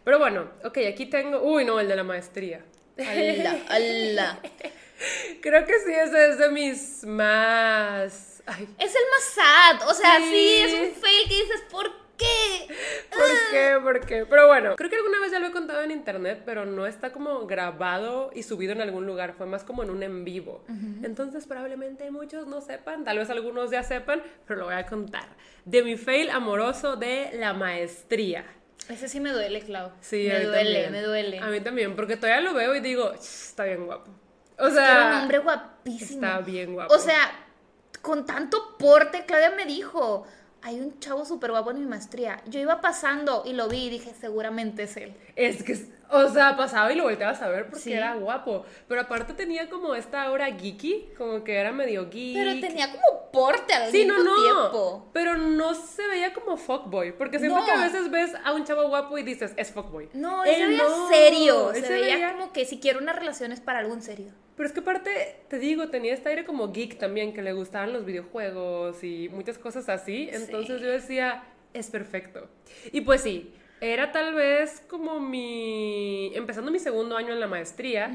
[0.05, 1.40] Pero bueno, ok, aquí tengo.
[1.40, 2.64] Uy, no, el de la maestría.
[2.99, 4.38] ala, ala.
[5.40, 8.43] Creo que sí, ese es de mis más.
[8.47, 10.59] Ay, Es el más sad, o sea, sí, Sí.
[10.61, 12.04] es un fail que dices, ¿por qué?
[12.18, 13.79] ¿Por qué?
[13.83, 14.27] ¿Por qué?
[14.27, 17.12] Pero bueno, creo que alguna vez ya lo he contado en internet, pero no está
[17.12, 19.35] como grabado y subido en algún lugar.
[19.35, 20.64] Fue más como en un en vivo.
[21.03, 25.27] Entonces, probablemente muchos no sepan, tal vez algunos ya sepan, pero lo voy a contar.
[25.64, 28.44] De mi fail amoroso de la maestría.
[28.88, 29.92] Ese sí me duele, Clau.
[30.00, 30.92] Sí, me duele, también.
[30.92, 31.38] me duele.
[31.40, 34.11] A mí también, porque todavía lo veo y digo, "Ch, está bien guapo.
[34.59, 36.27] O Era sea, un hombre guapísimo.
[36.27, 36.92] está bien guapo.
[36.94, 37.33] O sea,
[38.03, 40.27] con tanto porte, Claudia me dijo,
[40.66, 42.42] hay un chavo súper guapo en mi maestría.
[42.46, 45.14] Yo iba pasando y lo vi y dije, seguramente es él.
[45.37, 45.77] Es que,
[46.11, 47.92] o sea, pasaba y lo volteabas a ver porque Sí.
[47.92, 48.64] era guapo.
[48.88, 52.35] Pero aparte tenía como esta aura geeky, como que era medio geek.
[52.37, 54.42] Pero tenía como porte al Sí, no, mismo no.
[54.42, 55.11] tiempo.
[55.12, 57.12] Pero no se veía como fuckboy.
[57.16, 57.64] Porque siento No.
[57.66, 60.09] que a veces ves a un chavo guapo y dices, es fuckboy.
[60.14, 61.70] No, él se veía serio.
[61.72, 64.00] él Se, se veía, veía- como que si quiero una relación es para algo en
[64.03, 64.33] serio.
[64.57, 67.93] Pero es que aparte, te digo, tenía este aire como geek también, que le gustaban
[67.93, 70.29] los videojuegos y muchas cosas así.
[70.33, 72.49] Entonces yo decía, es perfecto.
[72.93, 76.33] Y pues sí, era tal vez como mi...
[76.35, 78.11] empezando mi segundo año en la maestría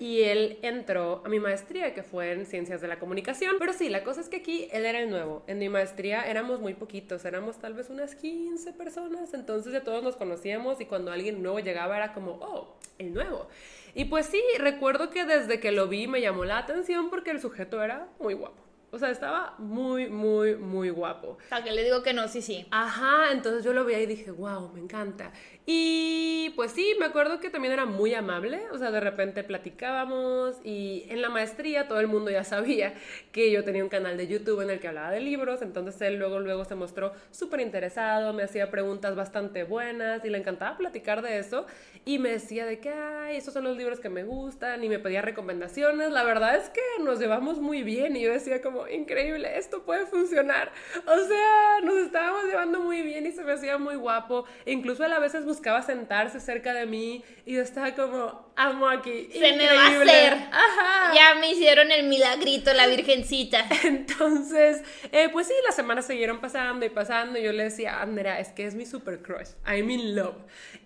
[0.00, 3.56] y él entró a mi maestría, que fue en Ciencias de la Comunicación.
[3.58, 5.44] Pero sí, la cosa es que aquí él era el nuevo.
[5.46, 10.02] En mi maestría éramos muy poquitos, éramos tal vez unas 15 personas, entonces ya todos
[10.02, 13.48] nos conocíamos y cuando alguien nuevo llegaba era como, oh, el nuevo.
[13.94, 17.40] Y pues sí, recuerdo que desde que lo vi me llamó la atención porque el
[17.40, 18.64] sujeto era muy guapo.
[18.90, 21.30] O sea, estaba muy, muy, muy guapo.
[21.30, 22.66] O sea, que le digo que no, sí, sí.
[22.70, 25.32] Ajá, entonces yo lo veía y dije, wow, me encanta.
[25.66, 30.56] Y pues sí, me acuerdo que también era muy amable, o sea, de repente platicábamos
[30.62, 32.94] y en la maestría todo el mundo ya sabía
[33.32, 36.16] que yo tenía un canal de YouTube en el que hablaba de libros, entonces él
[36.18, 41.22] luego, luego se mostró súper interesado, me hacía preguntas bastante buenas y le encantaba platicar
[41.22, 41.66] de eso
[42.04, 44.98] y me decía de que, ay, esos son los libros que me gustan y me
[44.98, 46.12] pedía recomendaciones.
[46.12, 50.04] La verdad es que nos llevamos muy bien y yo decía como, increíble, esto puede
[50.04, 50.70] funcionar.
[51.06, 54.44] O sea, nos estábamos llevando muy bien y se me hacía muy guapo.
[54.66, 59.28] Incluso a veces buscaba sentarse cerca de mí y yo estaba como, amo aquí.
[59.32, 60.12] Se me va a increíble".
[60.12, 60.32] hacer.
[60.50, 61.14] Ajá.
[61.14, 63.64] Ya me hicieron el milagrito, la virgencita.
[63.84, 67.38] Entonces, eh, pues sí, las semanas siguieron pasando y pasando.
[67.38, 69.50] Y yo le decía, Andrea, es que es mi super crush.
[69.66, 70.36] I'm in love.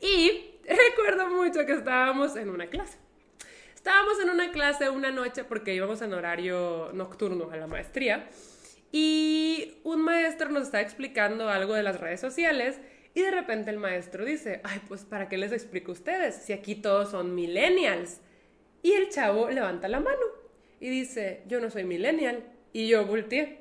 [0.01, 2.99] Y recuerdo mucho que estábamos en una clase.
[3.75, 8.29] Estábamos en una clase una noche porque íbamos en horario nocturno a la maestría.
[8.93, 12.79] Y un maestro nos está explicando algo de las redes sociales
[13.15, 16.53] y de repente el maestro dice, ay, pues ¿para qué les explico a ustedes si
[16.53, 18.21] aquí todos son millennials?
[18.83, 20.23] Y el chavo levanta la mano
[20.81, 22.45] y dice, yo no soy millennial.
[22.73, 23.61] Y yo volteé.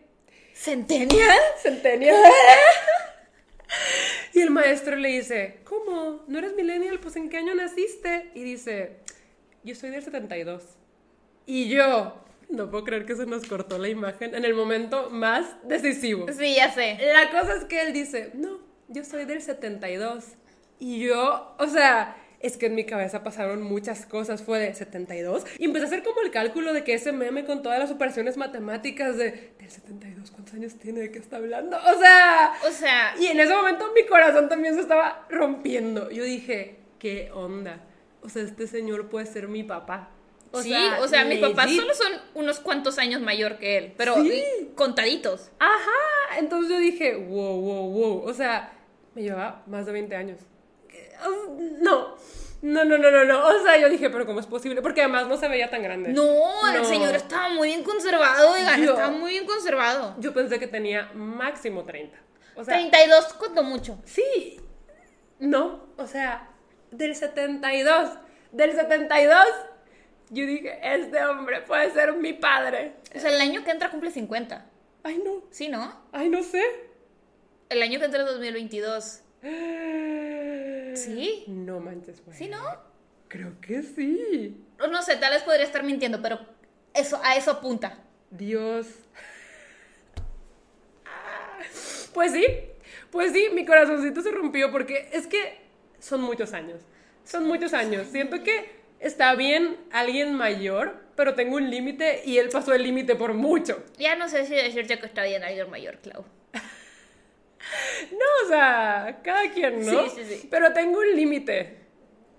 [0.54, 1.38] ¿Centennial?
[1.62, 2.16] Centennial.
[4.34, 6.24] y el maestro le dice, ¿cómo?
[6.28, 7.00] ¿No eres millennial?
[7.00, 8.32] Pues ¿en qué año naciste?
[8.36, 8.98] Y dice,
[9.64, 10.64] yo soy del 72.
[11.46, 15.56] Y yo, no puedo creer que se nos cortó la imagen en el momento más
[15.64, 16.28] decisivo.
[16.32, 16.98] Sí, ya sé.
[17.14, 20.24] La cosa es que él dice, no, yo soy del 72.
[20.80, 25.46] Y yo, o sea, es que en mi cabeza pasaron muchas cosas, fue de 72.
[25.58, 28.38] Y empecé a hacer como el cálculo de que ese meme con todas las operaciones
[28.38, 31.02] matemáticas de, del 72, ¿cuántos años tiene?
[31.02, 31.78] ¿De qué está hablando?
[31.78, 32.54] O sea...
[32.68, 33.16] O sea...
[33.20, 36.12] Y en ese momento mi corazón también se estaba rompiendo.
[36.12, 37.82] Yo dije, ¿qué onda?
[38.22, 40.12] O sea, este señor puede ser mi papá.
[40.52, 44.16] O sí, o sea, mis papás solo son unos cuantos años mayor que él, pero
[44.76, 45.52] contaditos.
[45.60, 48.24] Ajá, entonces yo dije, wow, wow, wow.
[48.24, 48.77] O sea,
[49.18, 50.40] me llevaba más de 20 años.
[51.80, 52.16] No,
[52.62, 53.48] no, no, no, no, no.
[53.48, 54.84] O sea, yo dije, pero ¿cómo es posible?
[54.84, 56.14] Porque además no se veía tan grande.
[56.14, 56.24] No,
[56.72, 60.14] el señor estaba muy bien conservado, oigan, estaba muy bien conservado.
[60.20, 62.16] Yo pensé que tenía máximo 30.
[62.56, 63.98] O sea, 32 cuando mucho.
[64.06, 64.62] Sí.
[65.40, 66.52] No, o sea,
[66.92, 68.12] del 72.
[68.52, 69.46] Del 72.
[70.30, 72.98] Yo dije, este hombre puede ser mi padre.
[73.16, 74.64] O sea, el año que entra cumple 50.
[75.04, 75.42] Ay, no.
[75.50, 76.04] Sí, ¿no?
[76.12, 76.87] Ay, no sé.
[77.70, 79.22] El año que entra es 2022.
[80.96, 81.44] ¿Sí?
[81.48, 82.38] No manches, güey.
[82.38, 82.60] ¿Sí, no?
[83.28, 84.64] Creo que sí.
[84.80, 86.40] No sé, tal vez podría estar mintiendo, pero
[86.94, 88.00] eso, a eso apunta.
[88.32, 88.88] Dios.
[92.14, 92.44] Pues sí,
[93.12, 95.60] pues sí, mi corazoncito se rompió porque es que
[96.00, 96.82] son muchos años.
[97.24, 98.08] Son muchos años.
[98.08, 103.16] Siento que está bien alguien mayor, pero tengo un límite y él pasó el límite
[103.16, 103.84] por mucho.
[104.00, 106.26] Ya no sé si decirte que está bien alguien mayor, Clau.
[108.12, 110.10] No, o sea, cada quien, ¿no?
[110.10, 110.48] Sí, sí, sí.
[110.50, 111.78] Pero tengo un límite.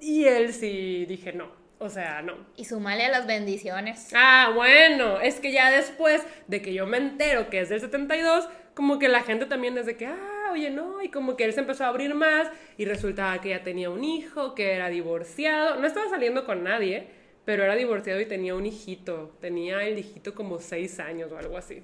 [0.01, 1.59] Y él sí dije no.
[1.81, 2.35] O sea, no.
[2.57, 4.11] Y sumale a las bendiciones.
[4.14, 8.49] Ah, bueno, es que ya después de que yo me entero que es del 72,
[8.75, 11.61] como que la gente también desde que, ah, oye, no, y como que él se
[11.61, 15.87] empezó a abrir más y resultaba que ya tenía un hijo, que era divorciado, no
[15.87, 17.07] estaba saliendo con nadie,
[17.45, 21.57] pero era divorciado y tenía un hijito, tenía el hijito como seis años o algo
[21.57, 21.83] así.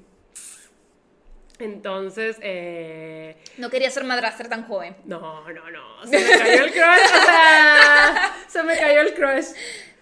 [1.58, 3.36] Entonces, eh...
[3.58, 4.96] No quería ser madrastra tan joven.
[5.04, 6.06] No, no, no.
[6.06, 6.82] Se me cayó el crush.
[6.82, 9.46] o sea, se me cayó el crush.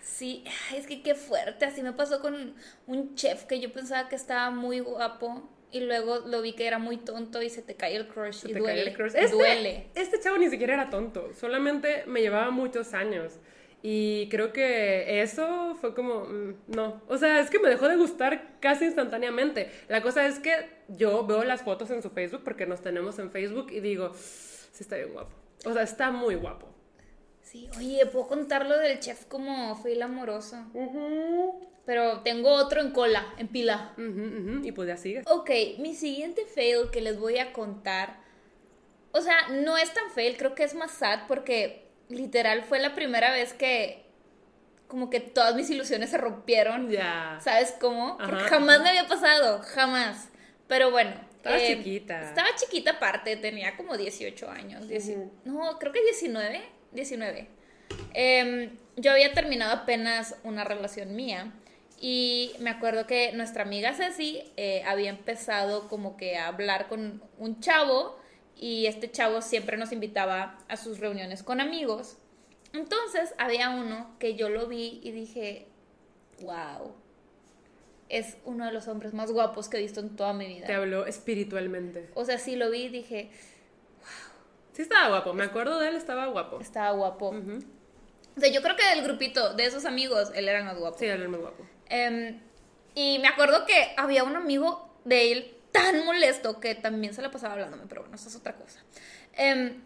[0.00, 1.66] Sí, es que qué fuerte.
[1.66, 2.54] Así me pasó con
[2.86, 5.48] un chef que yo pensaba que estaba muy guapo.
[5.70, 8.46] Y luego lo vi que era muy tonto y se te cae el crush.
[8.46, 8.82] y duele.
[8.82, 9.12] El crush.
[9.14, 9.88] Este, duele.
[9.94, 11.32] Este chavo ni siquiera era tonto.
[11.34, 13.38] Solamente me llevaba muchos años.
[13.82, 17.96] Y creo que eso fue como, mm, no, o sea, es que me dejó de
[17.96, 19.70] gustar casi instantáneamente.
[19.88, 23.31] La cosa es que yo veo las fotos en su Facebook porque nos tenemos en
[23.31, 25.35] Facebook y digo, sí está bien guapo.
[25.64, 26.68] O sea, está muy guapo.
[27.42, 30.57] Sí, oye, puedo contar lo del chef como fue el amoroso.
[31.85, 33.94] Pero tengo otro en cola, en pila.
[34.62, 35.22] Y pues ya sigue.
[35.26, 38.20] Ok, mi siguiente fail que les voy a contar.
[39.12, 42.94] O sea, no es tan fail, creo que es más sad porque literal fue la
[42.94, 44.07] primera vez que
[44.88, 46.90] como que todas mis ilusiones se rompieron.
[46.90, 47.38] Ya.
[47.42, 48.16] ¿Sabes cómo?
[48.18, 50.28] Porque jamás me había pasado, jamás.
[50.72, 51.12] Pero bueno.
[51.37, 52.22] Estaba eh, chiquita.
[52.22, 54.87] Estaba chiquita aparte, tenía como 18 años.
[55.44, 56.62] No, creo que 19.
[56.92, 57.46] 19.
[58.14, 61.52] Em, yo había terminado apenas una relación mía.
[62.00, 67.22] Y me acuerdo que nuestra amiga Ceci eh, había empezado como que a hablar con
[67.37, 68.18] un chavo
[68.56, 72.16] y este chavo siempre nos invitaba a sus reuniones con amigos.
[72.72, 75.66] Entonces había uno que yo lo vi y dije,
[76.40, 76.94] wow,
[78.12, 80.66] es uno de los hombres más guapos que he visto en toda mi vida.
[80.66, 82.11] Te habló espiritualmente.
[82.14, 83.31] O sea, sí lo vi y dije,
[84.01, 84.07] wow.
[84.75, 86.61] Sí estaba guapo, me acuerdo de él, estaba guapo.
[86.61, 87.31] Estaba guapo.
[87.31, 90.98] O sea, yo creo que del grupito, de esos amigos, él era el más guapo.
[90.98, 91.64] Sí, él era el más guapo.
[91.88, 92.38] Em,
[92.94, 97.31] y me acuerdo que había un amigo de él tan molesto que también se la
[97.31, 98.81] pasaba hablándome, pero bueno, eso es otra cosa.
[99.33, 99.81] Em,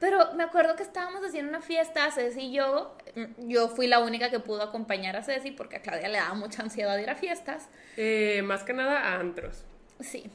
[0.00, 2.96] pero me acuerdo que estábamos haciendo una fiesta, Ceci y yo.
[3.14, 6.34] Mm, yo fui la única que pudo acompañar a Ceci porque a Claudia le daba
[6.34, 7.68] mucha ansiedad de ir a fiestas.
[7.96, 9.64] Eh, más que nada a antros.
[10.00, 10.30] Sí.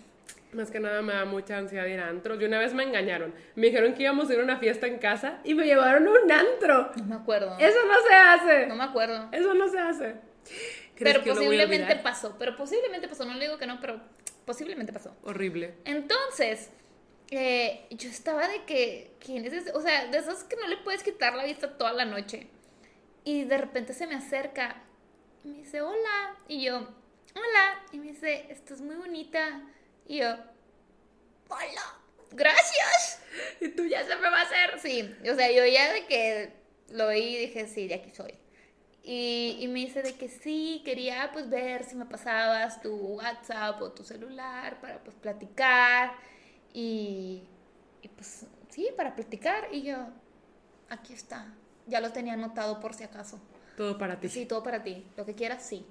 [0.53, 2.39] Más que nada me da mucha ansiedad ir a antros.
[2.39, 3.33] Y una vez me engañaron.
[3.55, 6.11] Me dijeron que íbamos a ir a una fiesta en casa y me llevaron a
[6.11, 6.91] un antro.
[6.97, 7.57] No me acuerdo.
[7.59, 8.67] Eso no se hace.
[8.67, 9.29] No me acuerdo.
[9.31, 10.15] Eso no se hace.
[10.99, 12.35] Pero posiblemente pasó.
[12.37, 13.25] Pero posiblemente pasó.
[13.25, 13.99] No le digo que no, pero
[14.45, 15.15] posiblemente pasó.
[15.23, 15.73] Horrible.
[15.85, 16.69] Entonces,
[17.31, 19.71] eh, yo estaba de que, ¿quién es ese?
[19.71, 22.47] O sea, de esos que no le puedes quitar la vista toda la noche.
[23.23, 24.83] Y de repente se me acerca
[25.43, 26.37] y me dice, hola.
[26.47, 27.83] Y yo, hola.
[27.91, 29.61] Y me dice, estás muy bonita.
[30.07, 30.35] Y yo,
[31.49, 31.99] hola,
[32.31, 33.21] gracias.
[33.59, 34.79] Y tú ya se me va a hacer.
[34.79, 36.53] Sí, o sea, yo ya de que
[36.89, 38.33] lo y dije, sí, de aquí soy.
[39.03, 43.81] Y, y me dice de que sí, quería pues ver si me pasabas tu WhatsApp
[43.81, 46.13] o tu celular para pues platicar.
[46.73, 47.43] Y,
[48.01, 49.67] y pues sí, para platicar.
[49.71, 49.97] Y yo,
[50.89, 51.53] aquí está.
[51.87, 53.39] Ya lo tenía anotado por si acaso.
[53.77, 54.29] Todo para ti.
[54.29, 55.05] Sí, todo para ti.
[55.17, 55.85] Lo que quieras, sí.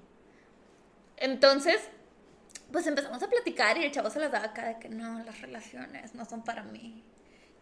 [1.17, 1.79] Entonces,
[2.71, 5.41] pues empezamos a platicar y el chavo se las daba acá de que no, las
[5.41, 7.03] relaciones no son para mí.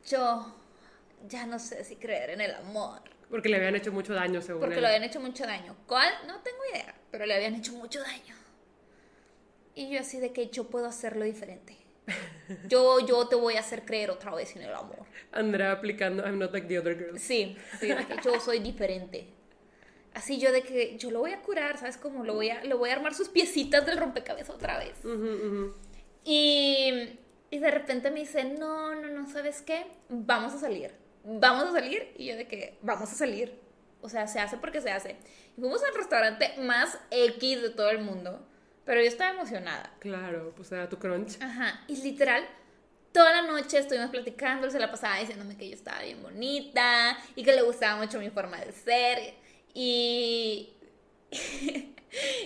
[0.07, 0.55] Yo
[1.27, 3.01] ya no sé si creer en el amor.
[3.29, 4.81] Porque le habían hecho mucho daño, según Porque él.
[4.81, 5.75] le habían hecho mucho daño.
[5.87, 6.09] ¿Cuál?
[6.27, 8.35] No tengo idea, pero le habían hecho mucho daño.
[9.75, 11.77] Y yo así de que yo puedo hacerlo diferente.
[12.67, 15.05] Yo, yo te voy a hacer creer otra vez en el amor.
[15.31, 17.21] Andrea aplicando I'm not like the other girls.
[17.21, 19.27] Sí, sí, de que yo soy diferente.
[20.13, 21.95] Así yo de que yo lo voy a curar, ¿sabes?
[21.95, 24.97] Como lo voy a, lo voy a armar sus piecitas del rompecabezas otra vez.
[25.05, 25.75] Ujú, ujú.
[26.25, 27.17] Y,
[27.49, 29.85] y de repente me dice, no, no, no, ¿sabes qué?
[30.09, 30.91] Vamos a salir.
[31.23, 32.13] Vamos a salir.
[32.17, 33.57] Y yo de que, vamos a salir.
[34.01, 35.15] O sea, se hace porque se hace.
[35.57, 38.45] Y fuimos al restaurante más X de todo el mundo.
[38.85, 39.91] Pero yo estaba emocionada.
[39.99, 41.41] Claro, pues era tu crunch.
[41.41, 41.83] Ajá.
[41.87, 42.47] Y literal,
[43.11, 44.69] toda la noche estuvimos platicando.
[44.69, 47.17] Se la pasaba diciéndome que yo estaba bien bonita.
[47.35, 49.33] Y que le gustaba mucho mi forma de ser.
[49.73, 50.73] Y...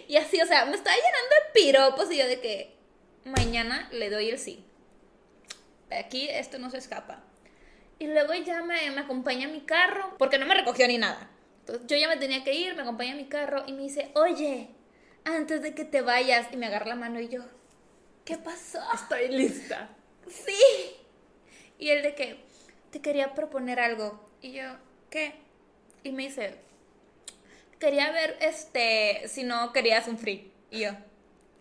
[0.07, 2.11] y así, o sea, me estaba llenando de piropos.
[2.11, 2.75] Y yo de que
[3.23, 4.65] mañana le doy el sí.
[5.91, 7.23] Aquí esto no se escapa.
[7.97, 11.29] Y luego ya me, me acompaña a mi carro, porque no me recogió ni nada.
[11.59, 14.11] Entonces yo ya me tenía que ir, me acompaña a mi carro y me dice,
[14.13, 14.74] oye,
[15.25, 17.43] antes de que te vayas, y me agarra la mano y yo,
[18.23, 18.79] ¿qué pasó?
[18.93, 19.89] Estoy lista.
[20.29, 20.95] Sí.
[21.77, 22.45] Y él de que,
[22.91, 24.23] te quería proponer algo.
[24.41, 24.63] Y yo,
[25.09, 25.33] ¿qué?
[26.03, 26.55] Y me dice,
[27.79, 30.51] quería ver, este, si no querías un free.
[30.71, 30.91] Y yo,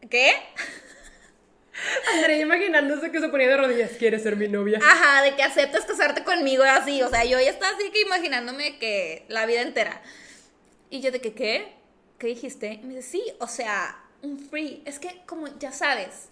[0.08, 0.32] ¿qué?
[2.14, 3.92] Andrea imaginándose que se ponía de rodillas.
[3.98, 4.78] ¿Quieres ser mi novia?
[4.82, 7.02] Ajá, de que aceptas casarte conmigo así.
[7.02, 10.02] O sea, yo ya estaba así que imaginándome que la vida entera.
[10.90, 11.72] Y yo de que, ¿qué?
[12.24, 12.80] ¿Qué dijiste?
[12.82, 14.82] Y me dice, sí, o sea, un free.
[14.86, 16.30] Es que, como ya sabes,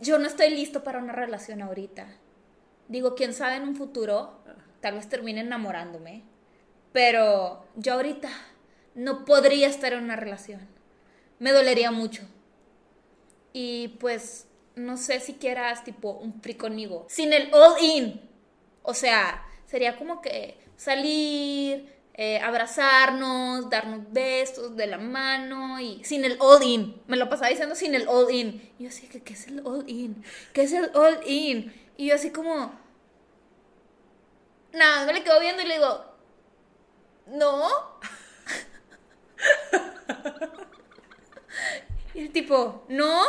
[0.00, 2.06] yo no estoy listo para una relación ahorita.
[2.86, 4.44] Digo, quién sabe en un futuro,
[4.80, 6.22] tal vez termine enamorándome.
[6.92, 8.30] Pero yo ahorita
[8.94, 10.68] no podría estar en una relación.
[11.40, 12.22] Me dolería mucho.
[13.52, 17.06] Y pues, no sé si quieras tipo un free conmigo.
[17.08, 18.20] Sin el all in.
[18.84, 26.24] O sea, sería como que salir, eh, abrazarnos, darnos besos de la mano y sin
[26.24, 27.02] el all in.
[27.08, 28.72] Me lo pasaba diciendo sin el all in.
[28.78, 30.24] Y yo así que, ¿qué es el all in?
[30.52, 31.74] ¿Qué es el all in?
[31.96, 32.72] Y yo así como...
[34.72, 36.04] Nada, me le quedo viendo y le digo,
[37.26, 37.68] no.
[42.14, 43.24] y el tipo, no.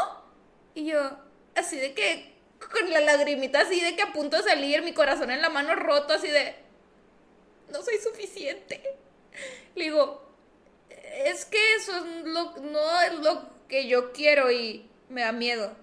[0.75, 1.17] Y yo,
[1.55, 5.31] así de que, con la lagrimita así de que a punto de salir, mi corazón
[5.31, 6.64] en la mano roto, así de,
[7.71, 8.82] no soy suficiente.
[9.75, 10.21] Le digo,
[10.89, 15.75] es que eso es lo, no es lo que yo quiero y me da miedo.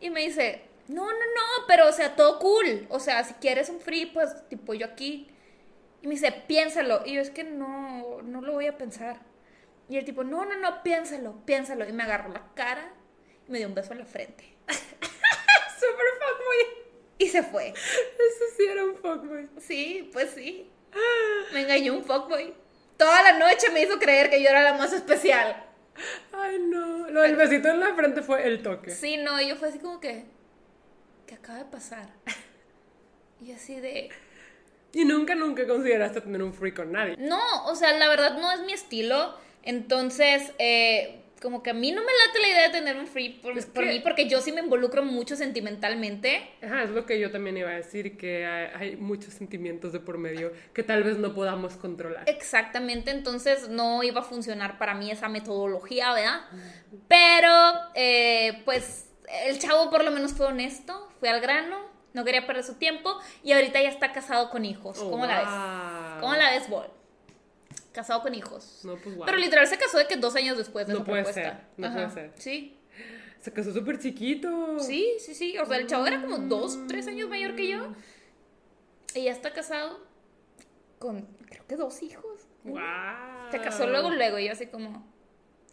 [0.00, 2.86] Y me dice, no, no, no, pero o sea, todo cool.
[2.90, 5.28] O sea, si quieres un free, pues tipo yo aquí.
[6.02, 7.02] Y me dice, piénsalo.
[7.04, 9.20] Y yo es que no, no lo voy a pensar.
[9.88, 11.88] Y el tipo, no, no, no, piénsalo, piénsalo.
[11.88, 12.92] Y me agarró la cara
[13.46, 14.56] y me dio un beso en la frente.
[14.68, 16.85] Super fuckboy.
[17.18, 17.68] Y se fue.
[17.68, 19.48] Eso sí era un fuckboy.
[19.58, 20.70] Sí, pues sí.
[21.52, 22.54] Me engañó un fuckboy.
[22.96, 25.64] Toda la noche me hizo creer que yo era la más especial.
[26.32, 27.08] Ay, no.
[27.10, 28.90] Lo del besito en la frente fue el toque.
[28.90, 30.24] Sí, no, yo fue así como que.
[31.26, 32.08] ¿Qué acaba de pasar?
[33.38, 34.08] Y así de.
[34.94, 37.16] Y nunca, nunca consideraste tener un free con nadie.
[37.18, 39.36] No, o sea, la verdad no es mi estilo.
[39.62, 43.28] Entonces, eh, como que a mí no me late la idea de tener un free
[43.40, 46.48] por, Es por que- mí, porque yo sí me involucro mucho sentimentalmente.
[46.62, 50.00] Ajá, es lo que yo también iba a decir, que hay, hay muchos sentimientos de
[50.00, 52.24] por medio que tal vez no podamos controlar.
[52.28, 56.40] Exactamente, entonces no iba a funcionar para mí esa metodología, ¿verdad?
[57.08, 57.50] Pero,
[57.94, 59.10] eh, pues,
[59.46, 61.78] el chavo por lo menos fue honesto, fue al grano,
[62.14, 64.98] no quería perder su tiempo y ahorita ya está casado con hijos.
[65.00, 66.20] Oh, ¿Cómo la ves?
[66.20, 66.86] ¿Cómo la ves, Bol?
[67.96, 68.80] Casado con hijos.
[68.84, 69.24] No, pues, wow.
[69.24, 71.50] Pero literal se casó de que dos años después de No esa puede propuesta.
[71.52, 72.32] ser, no puede ser.
[72.36, 72.76] Sí,
[73.40, 74.78] Se casó súper chiquito.
[74.80, 75.56] sí, sí, sí.
[75.58, 77.94] O sea, el chavo era como dos, tres años mayor que yo.
[79.14, 79.98] Y ya está casado
[80.98, 82.42] con, creo que dos hijos.
[82.64, 82.80] Wow.
[83.50, 84.38] Se casó luego, luego.
[84.38, 85.10] Y yo así como,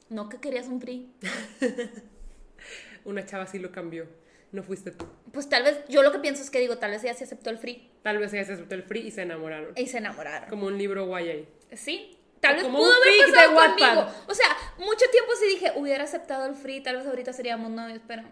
[0.10, 1.12] no que querías un PRI.
[3.04, 4.08] Una chava sí lo cambió.
[4.54, 5.06] No fuiste tú.
[5.34, 7.50] Pues tal vez, yo lo que pienso es que digo, tal vez ella se aceptó
[7.50, 9.74] el free Tal vez ella se aceptó el free y se enamoraron.
[9.76, 10.48] y se enamoraron.
[10.50, 11.44] Como un libro YA.
[11.76, 13.96] Sí, tal O vez como pudo un haber de pasado Wattpad.
[13.96, 14.16] conmigo.
[14.28, 14.48] O sea,
[14.78, 18.24] mucho tiempo sí dije, hubiera aceptado el free, tal vez ahorita seríamos novios, pero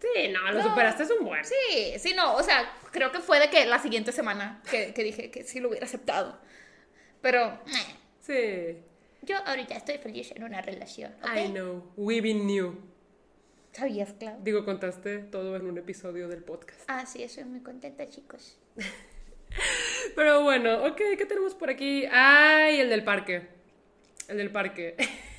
[0.00, 1.44] Sí, no, lo superaste es un buen.
[1.44, 5.04] Sí, sí, no, o sea, creo que fue de que la siguiente semana que, que
[5.04, 6.38] dije que sí lo hubiera aceptado.
[7.20, 8.82] Pero, eh, Sí.
[9.22, 11.36] yo ahorita estoy feliz en una relación, ¿ok?
[11.36, 11.92] I know.
[11.96, 12.76] We been new.
[13.72, 14.36] ¿Sabías, Clau?
[14.42, 16.82] Digo, contaste todo en un episodio del podcast.
[16.88, 18.58] Ah, sí, estoy muy contenta, chicos.
[20.14, 22.04] Pero bueno, ok, ¿qué tenemos por aquí?
[22.10, 23.48] Ay, el del parque.
[24.28, 24.96] El del parque.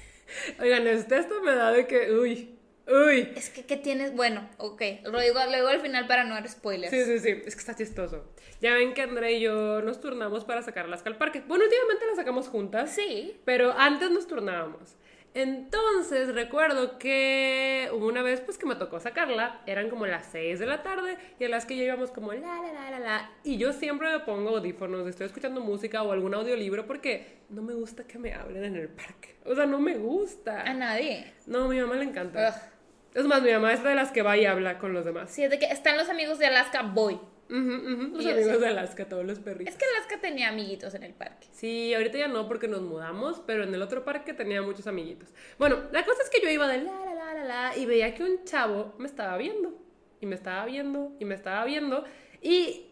[0.60, 2.58] Oigan, este esto me da de que, uy,
[2.88, 3.32] uy.
[3.36, 4.16] Es que, ¿qué tienes?
[4.16, 6.90] Bueno, ok, lo digo, lo digo al final para no dar spoilers.
[6.90, 8.34] Sí, sí, sí, es que está chistoso.
[8.62, 11.44] Ya ven que André y yo nos turnamos para sacar las al parque.
[11.46, 12.90] Bueno, últimamente las sacamos juntas.
[12.90, 13.40] Sí.
[13.46, 14.96] Pero antes nos turnábamos.
[15.34, 20.60] Entonces recuerdo que hubo una vez pues que me tocó sacarla, eran como las 6
[20.60, 23.32] de la tarde y a las que ya íbamos como la la la la la
[23.44, 27.74] y yo siempre me pongo audífonos, estoy escuchando música o algún audiolibro porque no me
[27.74, 29.36] gusta que me hablen en el parque.
[29.46, 30.62] O sea, no me gusta.
[30.62, 31.34] A nadie.
[31.48, 32.50] No, a mi mamá le encanta.
[32.50, 32.74] Ugh.
[33.14, 35.30] Es más, mi mamá es de las que va y habla con los demás.
[35.30, 37.20] Sí, es de que están los amigos de Alaska, voy.
[37.50, 39.74] Ujú, ujú, Los Y amigos de Alaska, todos los perritos.
[39.74, 41.48] Es que Alaska tenía amiguitos en el parque.
[41.52, 45.30] Sí, ahorita ya no porque nos mudamos, pero en el otro parque tenía muchos amiguitos.
[45.60, 48.14] Bueno, la cosa es que yo iba de la la la la la y veía
[48.16, 49.78] que un chavo me estaba viendo
[50.22, 52.06] y me estaba viendo y me estaba viendo
[52.42, 52.88] y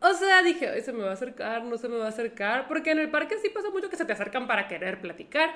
[0.00, 2.68] o sea, dije, "Ay, se me va a acercar, no se me va a acercar,
[2.68, 5.54] porque en el parque sí pasa mucho que se te acercan para querer platicar.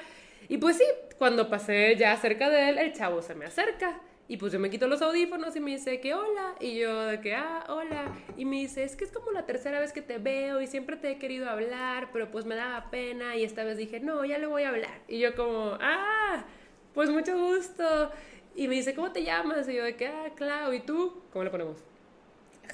[0.48, 0.84] Y pues sí,
[1.18, 4.00] cuando pasé ya cerca de él, el chavo se me acerca.
[4.30, 6.54] Y pues yo me quito los audífonos y me dice que hola.
[6.60, 8.12] Y yo de que, ah, hola.
[8.36, 10.96] Y me dice, es que es como la tercera vez que te veo y siempre
[10.96, 13.36] te he querido hablar, pero pues me daba pena.
[13.36, 15.00] Y esta vez dije, no, ya le voy a hablar.
[15.08, 16.44] Y yo como, ah,
[16.92, 18.10] pues mucho gusto.
[18.54, 19.66] Y me dice, ¿cómo te llamas?
[19.66, 20.74] Y yo de que, ah, Clau.
[20.74, 21.22] ¿Y tú?
[21.32, 21.78] ¿Cómo le ponemos?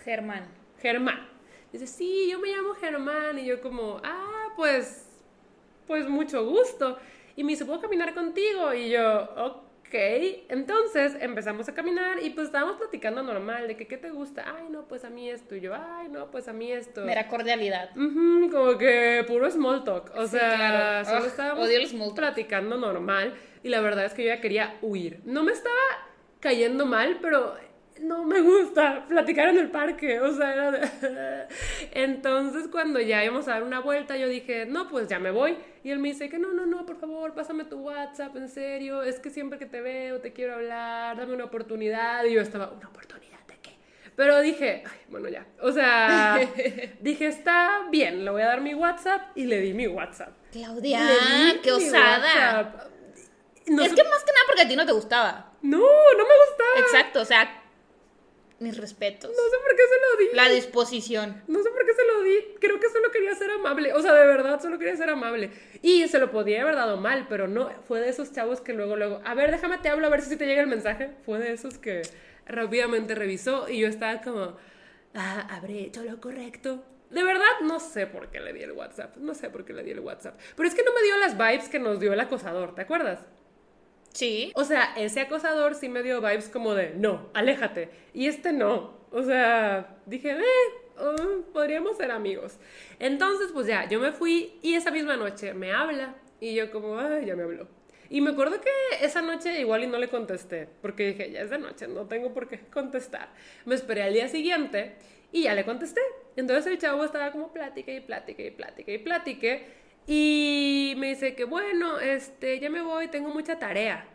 [0.02, 0.48] Germán.
[0.82, 1.28] Germán.
[1.72, 3.38] Dice, sí, yo me llamo Germán.
[3.38, 5.06] Y yo como, ah, pues,
[5.86, 6.98] pues mucho gusto.
[7.36, 8.74] Y me dice, ¿puedo caminar contigo?
[8.74, 9.73] Y yo, ok.
[10.48, 14.44] Entonces empezamos a caminar y pues estábamos platicando normal de que, ¿qué te gusta?
[14.56, 15.54] Ay, no, pues a mí esto.
[15.54, 17.04] Y yo, ay, no, pues a mí esto.
[17.04, 17.90] Mera cordialidad.
[17.94, 20.10] Como que puro small talk.
[20.16, 21.04] O Sí, sea, claro.
[21.04, 22.16] solo Ugh, estábamos odio el small talk.
[22.18, 23.34] platicando normal.
[23.62, 25.20] Y la verdad es que yo ya quería huir.
[25.24, 25.74] No me estaba
[26.40, 27.54] cayendo mal, pero
[28.00, 30.20] no me gusta platicar en el parque.
[30.20, 31.46] O sea, era de-
[31.92, 35.56] Entonces, cuando ya íbamos a dar una vuelta, yo dije, no, pues ya me voy.
[35.82, 39.02] Y él me dice que no, no, no, por favor, pásame tu WhatsApp, en serio.
[39.02, 42.24] Es que siempre que te veo te quiero hablar, dame una oportunidad.
[42.24, 43.76] Y yo estaba, ¿una oportunidad de qué?
[44.16, 45.46] Pero dije, ay, bueno, ya.
[45.60, 46.38] O sea,
[47.00, 50.30] dije, está bien, le voy a dar mi WhatsApp y le di mi WhatsApp.
[50.52, 51.00] Claudia,
[51.62, 52.90] qué osada.
[53.66, 55.52] No es que más que nada porque a ti no te gustaba.
[55.62, 55.84] No, no
[56.24, 56.80] me gustaba.
[56.80, 57.62] Exacto, o sea,
[58.64, 59.30] mis respetos.
[59.30, 60.36] No sé por qué se lo di.
[60.36, 61.42] La disposición.
[61.46, 62.56] No sé por qué se lo di.
[62.60, 63.92] Creo que solo quería ser amable.
[63.92, 65.50] O sea, de verdad, solo quería ser amable.
[65.82, 67.70] Y se lo podía haber dado mal, pero no.
[67.86, 69.20] Fue de esos chavos que luego, luego.
[69.24, 71.10] A ver, déjame te hablo a ver si te llega el mensaje.
[71.24, 72.02] Fue de esos que
[72.46, 74.56] rápidamente revisó y yo estaba como.
[75.14, 76.84] Ah, habré hecho lo correcto.
[77.10, 79.16] De verdad, no sé por qué le di el WhatsApp.
[79.18, 80.38] No sé por qué le di el WhatsApp.
[80.56, 83.20] Pero es que no me dio las vibes que nos dio el acosador, ¿te acuerdas?
[84.14, 84.52] Sí.
[84.54, 87.90] O sea, ese acosador sí me dio vibes como de, no, aléjate.
[88.14, 88.94] Y este no.
[89.10, 92.58] O sea, dije, eh, oh, podríamos ser amigos.
[93.00, 96.14] Entonces, pues ya, yo me fui y esa misma noche me habla.
[96.40, 97.68] Y yo como, ay, ya me habló.
[98.08, 98.70] Y me acuerdo que
[99.04, 102.32] esa noche igual y no le contesté, porque dije, ya es de noche, no tengo
[102.32, 103.30] por qué contestar.
[103.64, 104.94] Me esperé al día siguiente
[105.32, 106.00] y ya le contesté.
[106.36, 109.58] Entonces el chavo estaba como plática y plática y plática y plática.
[110.06, 114.06] Y me dice que bueno, este, ya me voy, tengo mucha tarea.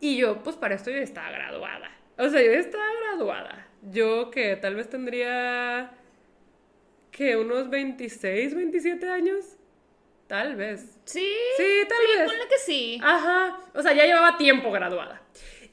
[0.00, 1.90] Y yo, pues para esto yo estaba graduada.
[2.18, 3.66] O sea, yo estaba graduada.
[3.90, 5.92] Yo que tal vez tendría
[7.10, 9.56] que unos 26, 27 años.
[10.26, 10.98] Tal vez.
[11.04, 11.32] Sí.
[11.56, 12.26] Sí, tal sí, vez.
[12.26, 13.00] ponle que sí.
[13.02, 13.58] Ajá.
[13.74, 15.22] O sea, ya llevaba tiempo graduada.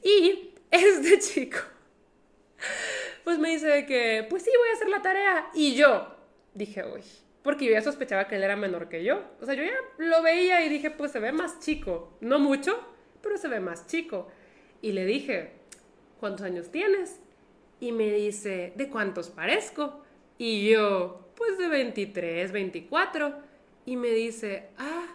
[0.02, 1.58] Y este chico,
[3.22, 5.50] pues me dice que, pues sí, voy a hacer la tarea.
[5.54, 6.16] Y yo
[6.54, 7.02] dije, uy,
[7.46, 9.22] porque yo ya sospechaba que él era menor que yo.
[9.40, 12.18] O sea, yo ya lo veía y dije, pues se ve más chico.
[12.20, 12.76] No mucho,
[13.22, 14.26] pero se ve más chico.
[14.82, 15.52] Y le dije,
[16.18, 17.20] ¿cuántos años tienes?
[17.78, 20.02] Y me dice, ¿de cuántos parezco?
[20.38, 23.36] Y yo, pues de 23, 24.
[23.84, 25.14] Y me dice, ah,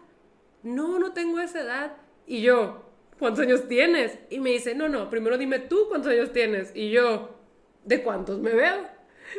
[0.63, 1.97] no, no tengo esa edad.
[2.25, 2.85] Y yo,
[3.19, 4.17] ¿cuántos años tienes?
[4.29, 6.71] Y me dice, no, no, primero dime tú cuántos años tienes.
[6.73, 7.35] Y yo,
[7.83, 8.87] ¿de cuántos me veo?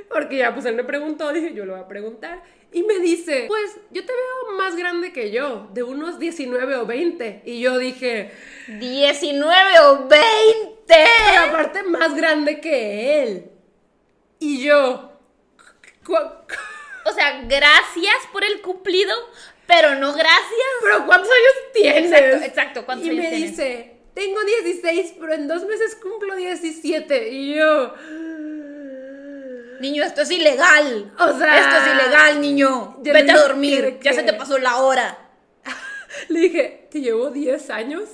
[0.08, 2.42] Porque ya, pues él me preguntó, dije, yo le voy a preguntar.
[2.74, 6.86] Y me dice, pues yo te veo más grande que yo, de unos 19 o
[6.86, 7.42] 20.
[7.44, 8.30] Y yo dije,
[8.78, 10.78] 19 o 20.
[10.86, 13.50] pero aparte más grande que él.
[14.38, 15.12] Y yo,
[16.04, 16.54] "Cu- cu-
[17.10, 19.14] O sea, gracias por el cumplido,
[19.66, 20.70] pero no gracias.
[20.82, 22.10] pero ¿cuántos años tienes?
[22.12, 23.50] Exacto, exacto, ¿cuántos y años me tienes?
[23.50, 27.28] dice, tengo 16, pero en dos meses cumplo 17.
[27.30, 27.94] Y yo...
[29.82, 31.12] Niño, esto es ilegal.
[31.18, 32.96] O sea, esto es ilegal, niño.
[33.00, 33.98] Vete a dormir.
[34.00, 35.18] Ya que- se te pasó la hora.
[36.28, 38.08] Le dije, te llevo 10 años,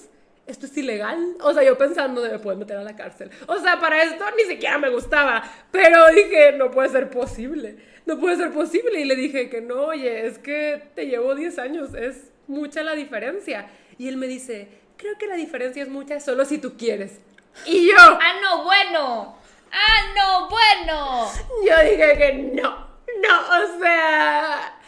[0.46, 1.36] esto es ilegal.
[1.40, 3.30] O sea, yo pensando de me pueden meter a la cárcel.
[3.46, 5.42] O sea, para esto ni siquiera me gustaba.
[5.70, 7.76] Pero dije, no puede ser posible.
[8.06, 9.00] No puede ser posible.
[9.00, 12.94] Y le dije que no, oye, es que te llevo 10 años, es mucha la
[12.94, 13.68] diferencia.
[13.98, 17.20] Y él me dice, creo que la diferencia es mucha solo si tú quieres.
[17.66, 19.36] Y yo, Ah, no, bueno.
[19.72, 21.30] Ah, no, bueno.
[21.66, 22.70] yo dije que no,
[23.20, 23.40] no,
[23.76, 24.78] o sea,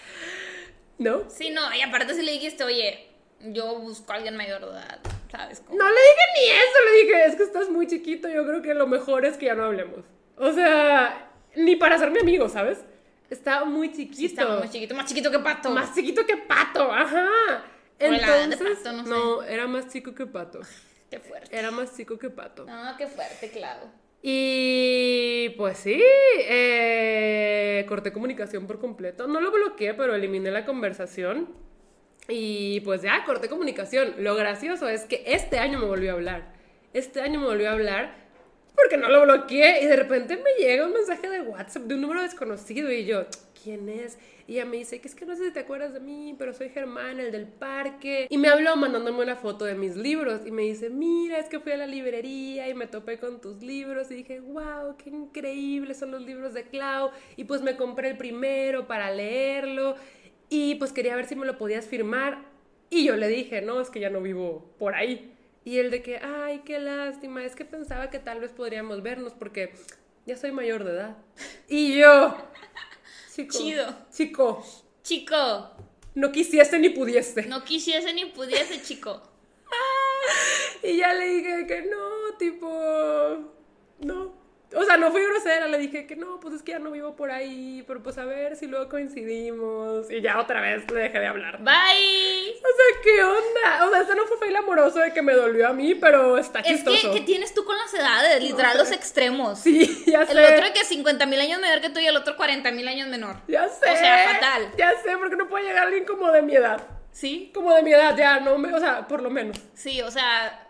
[0.99, 1.31] no.
[1.31, 3.09] Sí, no, y aparte si le dijiste, oye,
[3.41, 5.01] yo busco a alguien mayor de edad,
[5.31, 5.61] ¿sabes?
[5.61, 8.63] Como- No le dije ni eso, le dije, es que estás muy chiquito, yo creo
[8.63, 10.01] que lo mejor es que ya no hablemos.
[10.37, 12.79] O sea, ni para ser mi amigo, ¿sabes?
[13.29, 14.17] Está muy chiquito.
[14.17, 15.71] Sí, estaba muy chiquito, más chiquito que pato.
[15.71, 17.29] Más chiquito que Pato, ajá.
[17.99, 19.53] De Entonces, Pato, no sé.
[19.55, 20.61] era más chico que Pato.
[21.11, 21.57] Qué fuerte.
[21.57, 22.65] Era más chico que Pato.
[22.65, 23.83] No, qué fuerte, claro.
[24.23, 26.03] Y pues sí,
[26.49, 29.27] eh, corté comunicación por completo.
[29.27, 31.49] No lo bloqueé, pero eliminé la conversación.
[32.29, 34.15] Y pues ya, corté comunicación.
[34.19, 36.53] Lo gracioso es que este año me volvió a hablar.
[36.93, 38.21] Este año me volvió a hablar
[38.75, 42.01] porque no lo bloqueé y de repente me llega un mensaje de WhatsApp de un
[42.01, 43.27] número desconocido y yo,
[43.63, 44.19] ¿quién es?
[44.47, 46.53] Y ella me dice que es que no sé si te acuerdas de mí, pero
[46.53, 48.27] soy Germán, el del parque.
[48.31, 51.61] Y me habló mandándome una foto de mis libros y me dice, mira, es que
[51.61, 55.99] fui a la librería y me topé con tus libros y dije, wow, qué increíbles
[55.99, 57.11] son los libros de Clau.
[57.37, 59.97] Y pues me compré el primero para leerlo
[60.49, 62.45] y pues quería ver si me lo podías firmar.
[62.91, 65.33] Y yo le dije, no, es que ya no vivo por ahí.
[65.65, 69.35] Y él de que, ay, qué lástima, es que pensaba que tal vez podríamos vernos
[69.35, 69.73] porque
[70.27, 71.17] ya soy mayor de edad.
[71.69, 72.37] Y yo,
[73.35, 73.95] chico, Chido.
[74.13, 74.65] chico,
[75.03, 75.71] Chico,
[76.15, 77.43] no quisiese ni pudiese.
[77.47, 79.21] no quisiese ni pudiese, chico.
[80.83, 82.69] Y ya le dije que no, tipo,
[84.01, 84.40] no.
[84.77, 87.17] O sea, no fui grosera, le dije que no, pues es que ya no vivo
[87.17, 90.11] por ahí, pero pues a ver si luego coincidimos.
[90.11, 91.59] Y ya otra vez le dejé de hablar.
[91.59, 92.51] Bye.
[92.53, 93.87] O sea, ¿qué onda?
[93.87, 96.61] O sea, este no fue fail amoroso de que me dolió a mí, pero está
[96.61, 97.13] Es chistoso.
[97.13, 98.43] que, ¿qué tienes tú con las edades?
[98.43, 99.59] Literal, No los extremos.
[99.59, 100.33] Sí, ya sé.
[100.33, 102.87] El otro es que 50 mil años mayor que tú y el otro 40 mil
[102.87, 103.37] años menor.
[103.49, 103.91] Ya sé.
[103.91, 104.71] O sea, fatal.
[104.77, 106.81] Ya sé, porque no puede llegar alguien como de mi edad.
[107.13, 109.59] Sí, Como de mi edad, ya, no me, o sea, por lo menos.
[109.75, 110.70] sí, o sea,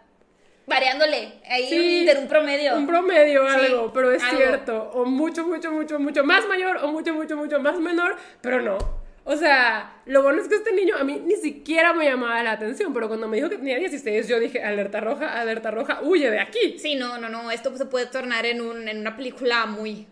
[0.71, 1.33] variándole.
[1.47, 2.77] Ahí Sí, un inter, un promedio.
[2.77, 4.37] Un promedio, Sí, algo, pero es algo.
[4.39, 4.91] cierto.
[4.95, 8.79] O mucho, mucho, mucho, mucho más mayor, o mucho, mucho, mucho más menor, pero no.
[9.25, 12.53] O sea, lo bueno es que este niño a mí ni siquiera me llamaba la
[12.53, 16.31] atención, pero cuando me dijo que tenía 16, yo dije, alerta roja, alerta roja, huye
[16.31, 16.79] de aquí.
[16.79, 20.07] Sí, no, no, no, esto se puede tornar en, un, en una película muy...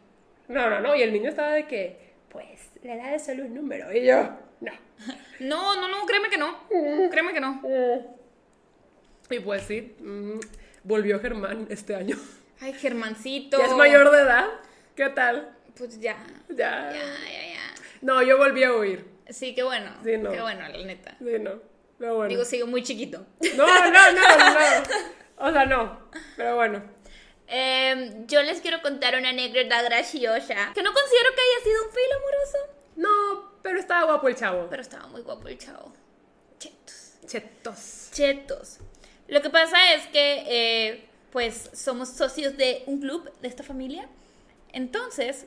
[0.48, 1.96] No, no, no, y el niño estaba de que,
[2.28, 4.28] pues, la edad es solo un número, y yo,
[4.60, 4.72] no.
[5.40, 6.56] No, no, no, créeme que no.
[7.10, 7.62] Créeme que no.
[9.30, 10.40] Y pues sí, mm,
[10.84, 12.16] volvió Germán este año.
[12.60, 13.58] Ay, Germancito.
[13.58, 14.46] Ya es mayor de edad,
[14.96, 15.56] ¿qué tal?
[15.76, 16.16] Pues ya.
[16.48, 16.90] Ya.
[16.90, 17.74] Ya, ya, ya.
[18.00, 19.06] No, yo volví a huir.
[19.28, 19.92] Sí, qué bueno.
[20.02, 20.30] Sí, no.
[20.30, 21.16] Qué bueno, la neta.
[21.18, 21.60] Sí, no.
[21.98, 22.28] Pero bueno.
[22.28, 23.26] Digo, sigo muy chiquito.
[23.56, 24.82] No, no, no, no.
[25.36, 26.10] O sea, no.
[26.36, 26.82] Pero bueno.
[27.46, 30.72] Em, yo les quiero contar una anécdota graciosa.
[30.74, 32.58] Que no considero que haya sido un fail amoroso.
[32.96, 34.66] No, pero estaba guapo el chavo.
[34.68, 35.92] Pero estaba muy guapo el chavo.
[36.58, 37.14] Chetos.
[37.26, 38.10] Chetos.
[38.12, 38.78] Chetos.
[39.28, 44.08] Lo que pasa es que, eh, pues, somos socios de un club de esta familia.
[44.72, 45.46] Entonces,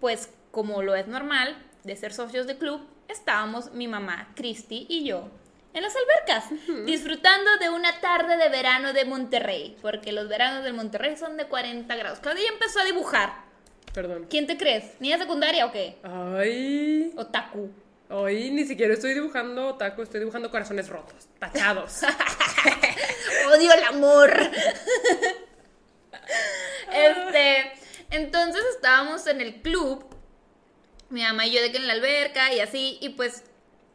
[0.00, 5.04] pues, como lo es normal de ser socios de club, estábamos mi mamá, Christy y
[5.04, 5.28] yo
[5.76, 10.72] en las albercas, disfrutando de una tarde de verano de Monterrey, porque los veranos del
[10.72, 12.18] Monterrey son de 40 grados.
[12.20, 13.44] Claudia empezó a dibujar.
[13.92, 14.26] Perdón.
[14.30, 14.98] ¿Quién te crees?
[15.00, 15.98] ¿Niña secundaria o qué?
[16.02, 17.12] Ay.
[17.16, 17.70] Otaku.
[18.08, 22.02] Hoy ni siquiera estoy dibujando taco, estoy dibujando corazones rotos, tachados.
[23.52, 24.32] Odio el amor.
[26.92, 27.72] este,
[28.10, 30.06] entonces estábamos en el club,
[31.10, 33.42] mi mamá y yo de que en la alberca y así, y pues,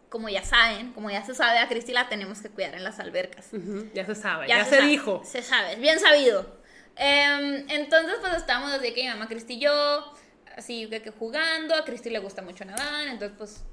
[0.09, 2.99] como ya saben, como ya se sabe, a Cristi la tenemos que cuidar en las
[2.99, 3.47] albercas.
[3.93, 5.21] Ya se sabe, ya, se, dijo.
[5.23, 6.59] Se sabe, bien sabido.
[6.97, 10.13] Em, entonces, pues estábamos desde que mi mamá, Cristi y yo,
[10.57, 13.63] así que, que jugando, a Cristi le gusta mucho nadar, entonces, pues,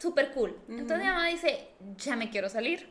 [0.00, 0.58] súper cool.
[0.68, 2.88] Entonces mi mamá dice, ya me quiero salir.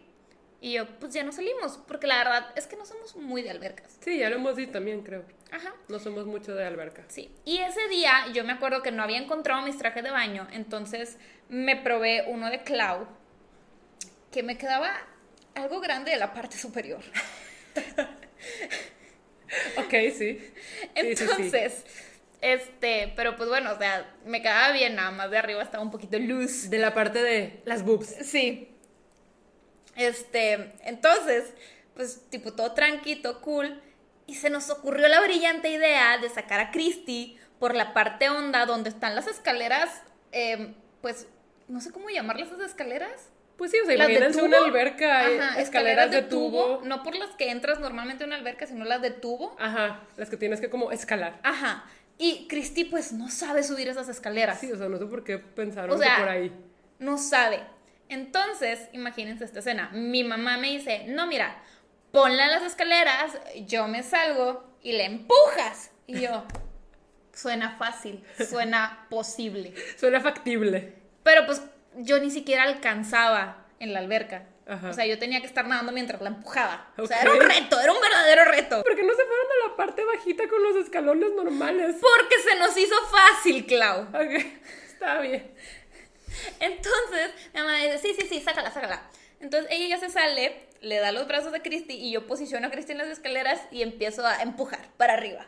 [0.61, 3.49] Y yo, pues ya no salimos, porque la verdad es que no somos muy de
[3.49, 3.97] albercas.
[4.01, 5.23] Sí, ya lo hemos dicho también, creo.
[5.51, 5.73] Ajá.
[5.87, 7.05] No somos mucho de alberca.
[7.07, 7.33] Sí.
[7.45, 11.17] Y ese día yo me acuerdo que no había encontrado mis trajes de baño, entonces
[11.47, 13.07] me probé uno de Clau,
[14.31, 14.91] que me quedaba
[15.55, 17.01] algo grande de la parte superior.
[19.77, 20.39] Ok, sí.
[20.95, 21.51] Sí, sí, sí.
[22.41, 25.91] Este, pero pues bueno, o sea, me quedaba bien, nada más de arriba estaba un
[25.91, 26.69] poquito loose.
[26.69, 28.07] De la parte de las boobs.
[28.23, 28.69] Sí.
[29.95, 31.53] Este, entonces,
[31.95, 33.81] pues tipo todo tranquilo, cool.
[34.25, 38.65] Y se nos ocurrió la brillante idea de sacar a Christy por la parte honda
[38.65, 41.27] donde están las escaleras, eh, pues
[41.67, 43.29] no sé cómo llamarlas esas escaleras.
[43.57, 44.45] Pues sí, o sea, imagínense tubo.
[44.45, 46.79] una alberca, eh, Ajá, escaleras, de tubo.
[46.85, 49.57] No por las que entras normalmente a una alberca, sino las de tubo.
[49.59, 51.41] Ajá, las que tienes que como escalar.
[51.43, 51.85] Ajá.
[52.21, 54.59] Y Christy pues no sabe subir esas escaleras.
[54.59, 56.51] Sí, o sea, no sé por qué pensaron O sea, que por ahí.
[56.99, 57.61] No sabe.
[58.09, 59.89] Entonces, imagínense esta escena.
[59.93, 61.63] Mi mamá me dice, no, mira,
[62.11, 65.91] ponla en las escaleras, yo me salgo y le empujas.
[66.07, 66.43] Y yo,
[67.33, 69.73] suena fácil, suena posible.
[69.97, 70.95] Suena factible.
[71.23, 71.61] Pero pues
[71.95, 74.43] yo ni siquiera alcanzaba en la alberca.
[74.69, 74.89] Ajá.
[74.89, 76.93] O sea, yo tenía que estar nadando mientras la empujaba.
[76.97, 78.83] O sea, era un reto, era un verdadero reto.
[78.83, 81.95] ¿Por qué no se fueron a la parte bajita con los escalones normales?
[81.99, 84.03] Porque se nos hizo fácil, Clau.
[84.03, 84.45] Ok,
[84.87, 85.51] está bien.
[86.59, 89.09] Entonces, mi mamá dice, sí, sí, sí, sácala, sácala.
[89.39, 92.69] Entonces ella ya se sale, le da los brazos a Cristi y yo posiciono a
[92.69, 95.47] Cristi en las escaleras y empiezo a empujar para arriba.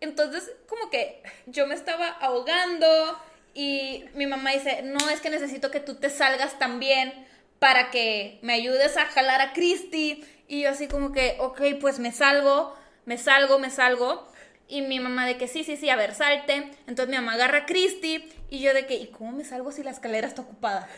[0.00, 3.20] Entonces, como que yo me estaba ahogando
[3.52, 7.25] y mi mamá dice, no, es que necesito que tú te salgas también
[7.58, 10.24] para que me ayudes a jalar a Cristi.
[10.48, 14.28] Y yo así como que, ok, pues me salgo, me salgo, me salgo.
[14.68, 16.70] Y mi mamá de que sí, sí, sí, a ver, salte.
[16.86, 19.82] Entonces mi mamá agarra a Cristi y yo de que, ¿y cómo me salgo si
[19.82, 20.88] la escalera está ocupada?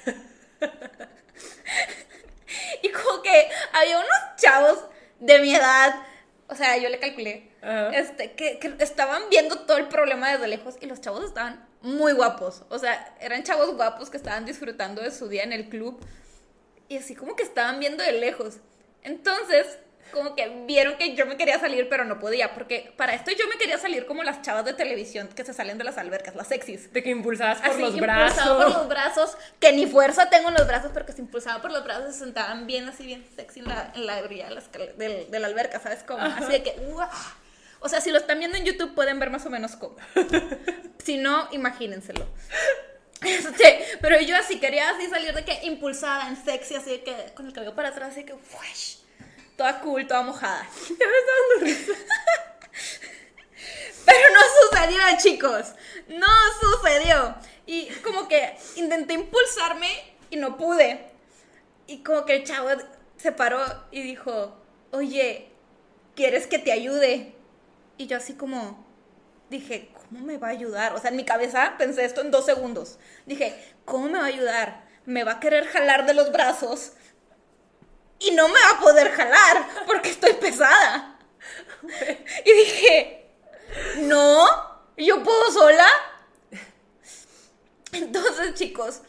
[2.82, 4.78] y como que había unos chavos
[5.20, 5.94] de mi edad,
[6.48, 7.50] o sea, yo le calculé,
[7.92, 12.12] este, que, que estaban viendo todo el problema desde lejos y los chavos estaban muy
[12.12, 12.62] guapos.
[12.70, 16.00] O sea, eran chavos guapos que estaban disfrutando de su día en el club
[16.88, 18.56] y así como que estaban viendo de lejos.
[19.02, 19.78] Entonces,
[20.12, 23.46] como que vieron que yo me quería salir, pero no podía, porque para esto yo
[23.48, 26.48] me quería salir como las chavas de televisión que se salen de las albercas, las
[26.48, 26.90] sexys.
[26.94, 28.64] De que impulsadas por Así, los brazos.
[28.64, 31.70] por los brazos, que ni fuerza tengo en los brazos, pero que se impulsaba por
[31.72, 34.62] los brazos, se sentaban bien así, bien sexy en la, en la orilla de la,
[34.62, 36.22] escal- del- de la alberca, ¿sabes cómo?
[36.24, 37.08] Así de que, ¡guau!
[37.80, 39.96] O sea, si lo están viendo en YouTube pueden ver más o menos cómo.
[41.04, 42.26] si no, imagínenselo.
[44.00, 47.46] Pero yo así quería así salir de que impulsada en sexy, así de que con
[47.46, 48.98] el cabello para atrás, así que, ¡fuesh!
[49.56, 50.68] Toda cool, toda mojada.
[54.06, 55.74] Pero no sucedió, chicos.
[56.08, 56.26] No
[56.60, 57.34] sucedió.
[57.66, 59.88] Y como que intenté impulsarme
[60.30, 61.10] y no pude.
[61.86, 62.70] Y como que el chavo
[63.16, 63.60] se paró
[63.90, 64.56] y dijo,
[64.92, 65.48] oye,
[66.14, 67.34] ¿quieres que te ayude?
[67.98, 68.86] Y yo así como
[69.50, 70.94] dije, ¿cómo me va a ayudar?
[70.94, 72.98] O sea, en mi cabeza pensé esto en dos segundos.
[73.26, 74.84] Dije, ¿cómo me va a ayudar?
[75.04, 76.92] Me va a querer jalar de los brazos
[78.18, 81.18] y no me va a poder jalar porque estoy pesada.
[82.44, 83.30] Y dije,
[83.98, 84.46] no,
[84.96, 85.86] yo puedo sola.
[87.92, 89.02] Entonces, chicos,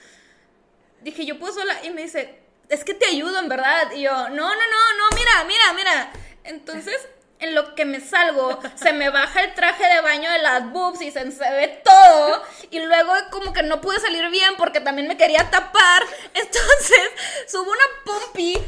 [1.01, 1.83] dije, yo puedo sola.
[1.83, 2.39] Y me dice,
[2.69, 3.91] es que te ayudo, en verdad.
[3.91, 6.11] Y yo, no, no, no, no, mira, mira, mira.
[6.43, 7.07] Entonces,
[7.39, 11.01] en lo que me salgo, se me baja el traje de baño de las boobs
[11.01, 12.43] y se, se ve todo.
[12.69, 16.03] Y luego, como que no pude salir bien porque también me quería tapar.
[16.33, 17.01] Entonces,
[17.47, 18.61] subo una pompi.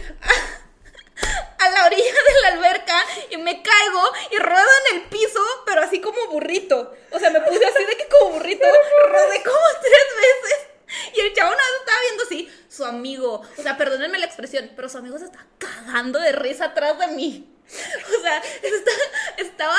[1.60, 2.96] a la orilla de la alberca
[3.30, 6.96] y me caigo y ruedo en el piso, pero así como burrito.
[7.12, 8.66] O sea, me puse así de que como burrito,
[9.08, 10.68] rodé como tres veces.
[11.16, 14.90] Y el chavo nada estaba viendo así, su amigo, o sea, perdónenme la expresión, pero
[14.90, 17.48] su amigo se está cagando de risa atrás de mí.
[18.18, 18.92] O sea, está-
[19.38, 19.78] estaba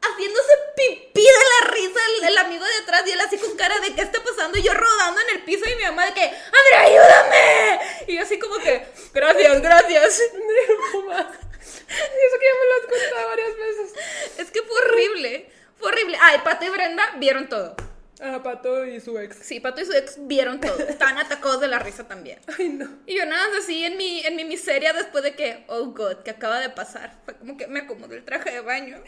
[0.00, 3.78] haciéndose pipí de la risa el, el amigo de atrás y él así con cara
[3.80, 6.22] de qué está pasando y yo rodando en el piso y mi mamá de que,
[6.22, 7.80] Andrea, ayúdame.
[8.06, 10.22] Y yo así como que, gracias, gracias.
[10.92, 11.26] No más.
[11.90, 13.92] Y eso que ya me lo has contado varias veces.
[14.38, 16.18] Es que fue horrible, fue horrible.
[16.20, 17.74] Ay, Pato y Brenda vieron todo.
[18.20, 19.36] Ah, Pato y su ex.
[19.42, 20.78] Sí, Pato y su ex vieron todo.
[20.78, 22.40] Estaban atacados de la risa también.
[22.58, 22.88] Ay, no.
[23.06, 26.18] Y yo nada más así en mi, en mi miseria después de que, oh God,
[26.24, 27.16] que acaba de pasar.
[27.24, 29.02] Fue como que me acomodé el traje de baño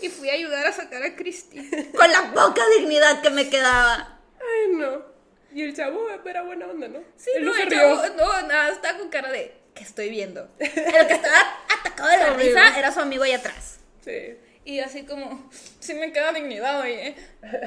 [0.00, 1.58] y fui a ayudar a sacar a Cristi.
[1.96, 4.20] Con la poca dignidad que me quedaba.
[4.38, 5.12] Ay, no.
[5.52, 7.00] Y el chavo era buena onda, ¿no?
[7.16, 10.48] Sí, Él no, el chavo, no, nada, estaba con cara de, ¿qué estoy viendo?
[10.58, 13.80] El que estaba atacado de la risa era su amigo ahí atrás.
[14.02, 14.38] Sí.
[14.64, 15.50] Y así como,
[15.80, 17.16] sí me queda dignidad, oye.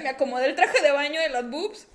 [0.02, 1.88] Me acomodé el traje de baño de las boobs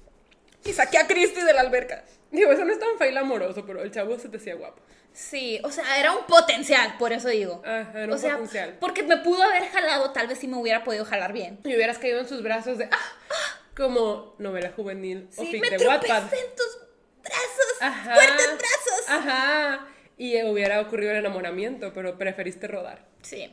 [0.64, 2.04] y saqué a Cristi de la alberca.
[2.30, 4.80] Digo, eso no es tan fail amoroso, pero el chavo se te hacía guapo.
[5.12, 7.62] Sí, o sea, era un potencial, por eso digo.
[7.66, 8.76] Ah, era un o sea, potencial.
[8.78, 11.58] porque me pudo haber jalado, tal vez sí me hubiera podido jalar bien.
[11.64, 13.60] Y hubieras caído en sus brazos de ¡ah!
[13.76, 16.22] Como novela juvenil o Sí, fic me de Wattpad.
[16.24, 16.78] en tus
[17.22, 18.14] brazos, Ajá.
[18.14, 19.08] fuertes brazos.
[19.08, 19.86] Ajá.
[20.16, 23.04] Y hubiera ocurrido el enamoramiento, pero preferiste rodar.
[23.22, 23.50] Sí.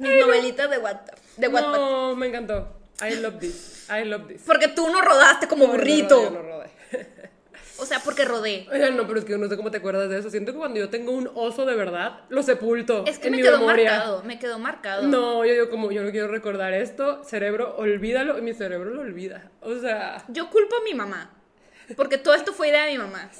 [0.00, 1.14] Mis novelitas de Wattpad.
[1.36, 1.72] De Wattpad.
[1.78, 2.76] No, me encantó.
[3.02, 3.88] I love this.
[3.90, 4.42] I love this.
[4.46, 6.16] Porque tú no rodaste como No, no burrito.
[6.16, 6.70] rodé, no rodé.
[7.78, 8.66] O sea, porque rodé.
[8.70, 10.28] Oigan, no, pero es que yo no sé cómo te acuerdas de eso.
[10.28, 13.04] Siento que cuando yo tengo un oso de verdad, lo sepulto.
[13.06, 13.90] Es que en me mi quedó memoria.
[13.92, 15.02] marcado, me quedó marcado.
[15.08, 19.00] No, yo digo como yo no quiero recordar esto, cerebro, olvídalo, y mi cerebro lo
[19.00, 19.50] olvida.
[19.62, 21.30] O sea, Yo culpo a mi mamá.
[21.96, 23.30] Porque todo esto fue idea de mi mamá.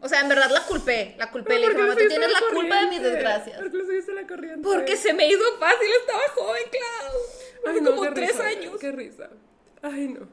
[0.00, 1.14] O sea, en verdad la culpé.
[1.18, 1.58] La culpé.
[1.58, 3.58] Le ¿por dije, mamá, tú tienes la la culpa de mis desgracias.
[3.58, 4.60] ¿Por qué la corriente?
[4.62, 7.12] Porque se me hizo fácil, estaba joven, Clau.
[7.66, 8.76] Ay, Hace no, como tres risa, años.
[8.80, 9.30] Qué risa.
[9.82, 10.28] Ay, no.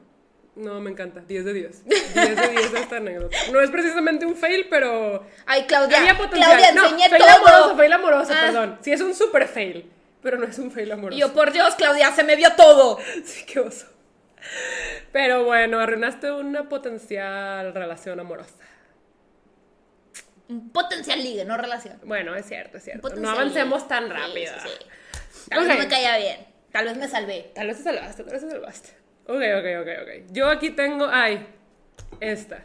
[0.54, 1.20] No, me encanta.
[1.20, 1.84] 10 de 10.
[1.86, 3.34] 10 de 10 esta anécdota.
[3.52, 5.98] No es precisamente un fail, pero Ay, Claudia.
[5.98, 6.50] había potencial.
[6.58, 7.30] Claudia, no, enseñé fail todo.
[7.48, 8.42] amoroso, fail amoroso, Ah.
[8.46, 8.78] perdón.
[8.82, 9.90] Sí, es un super fail,
[10.22, 11.16] pero no es un fail amoroso.
[11.16, 12.98] Y yo, por Dios, Claudia, se me vio todo.
[13.24, 13.86] Sí, qué oso.
[15.12, 18.64] Pero bueno, arruinaste una potencial relación amorosa.
[20.48, 21.98] Un potencial ligue, no relación.
[22.04, 23.08] Bueno, es cierto, es cierto.
[23.16, 23.88] No avancemos ligue.
[23.88, 24.52] tan rápido.
[24.62, 25.48] sí, sí.
[25.50, 26.46] Tal vez no me caía bien.
[26.72, 27.52] Tal vez me salvé.
[27.54, 28.90] Tal vez te salvaste, tal vez te salvaste.
[29.26, 30.32] Ok, ok, ok, ok.
[30.32, 31.06] Yo aquí tengo.
[31.10, 31.46] Ay,
[32.20, 32.64] esta.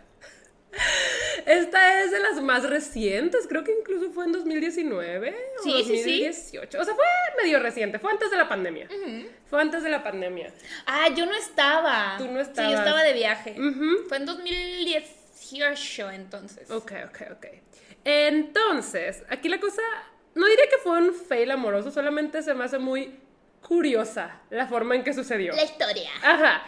[1.48, 5.84] Esta es de las más recientes, creo que incluso fue en 2019 o Sí, sí,
[6.04, 6.20] sí.
[6.22, 6.80] 2018.
[6.80, 7.06] O sea, fue
[7.42, 8.90] medio reciente, fue antes de la pandemia.
[9.50, 10.54] Fue antes de la pandemia.
[10.86, 12.16] Ah, yo no estaba.
[12.18, 12.74] Tú no Sí, yo estabas.
[12.80, 13.56] estaba de viaje.
[13.58, 14.08] Ujú.
[14.10, 16.70] Fue en 2018 entonces.
[16.70, 17.46] Ok, ok, ok.
[18.04, 19.82] Entonces, aquí la cosa,
[20.36, 23.20] no diría que fue un fail amoroso, solamente se me hace muy
[23.62, 25.54] curiosa la forma en que sucedió.
[25.54, 26.10] La historia.
[26.24, 26.64] Ajá.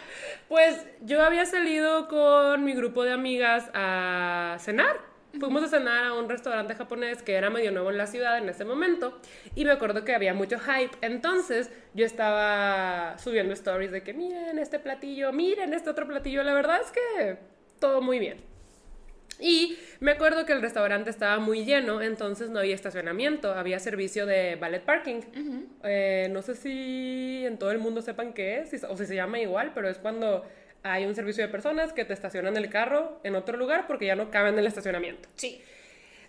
[0.48, 5.10] Pues yo había salido con mi grupo de amigas a cenar.
[5.38, 8.48] Fuimos a cenar a un restaurante japonés que era medio nuevo en la ciudad en
[8.48, 9.20] ese momento.
[9.54, 10.96] Y me acuerdo que había mucho hype.
[11.02, 16.42] Entonces yo estaba subiendo stories de que miren este platillo, miren este otro platillo.
[16.42, 17.38] La verdad es que
[17.78, 18.49] todo muy bien.
[19.40, 24.26] Y me acuerdo que el restaurante estaba muy lleno, entonces no había estacionamiento, había servicio
[24.26, 25.20] de ballet parking.
[25.82, 29.40] Eh, no sé si en todo el mundo sepan qué es, o si se llama
[29.40, 30.44] igual, pero es cuando
[30.82, 34.16] hay un servicio de personas que te estacionan el carro en otro lugar porque ya
[34.16, 35.28] no caben en el estacionamiento.
[35.34, 35.62] Sí.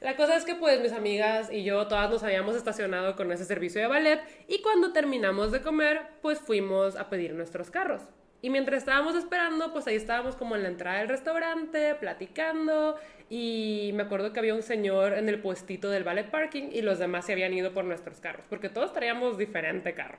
[0.01, 3.45] La cosa es que pues mis amigas y yo todas nos habíamos estacionado con ese
[3.45, 8.01] servicio de ballet y cuando terminamos de comer pues fuimos a pedir nuestros carros.
[8.41, 12.97] Y mientras estábamos esperando pues ahí estábamos como en la entrada del restaurante platicando
[13.29, 16.99] y me acuerdo que había un señor en el puestito del ballet parking y los
[16.99, 20.17] demás se habían ido por nuestros carros porque todos traíamos diferente carro.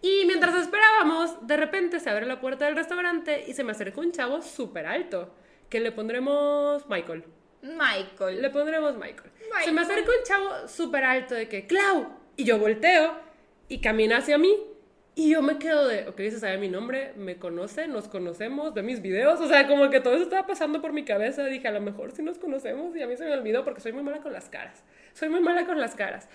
[0.00, 4.00] Y mientras esperábamos, de repente se abre la puerta del restaurante y se me acerca
[4.00, 5.34] un chavo súper alto
[5.70, 7.24] que le pondremos Michael.
[7.62, 8.42] Michael.
[8.42, 9.30] Le pondremos Michael.
[9.44, 9.64] Michael.
[9.64, 13.14] Se me acerca un chavo súper alto de que, Clau, y yo volteo
[13.68, 14.54] y camina hacia mí.
[15.16, 18.82] Y yo me quedo de, ok, se sabe mi nombre, me conoce, nos conocemos, ve
[18.82, 19.40] mis videos.
[19.40, 21.44] O sea, como que todo eso estaba pasando por mi cabeza.
[21.44, 23.92] Dije, a lo mejor sí nos conocemos y a mí se me olvidó porque soy
[23.92, 24.82] muy mala con las caras.
[25.12, 26.28] Soy muy mala con las caras.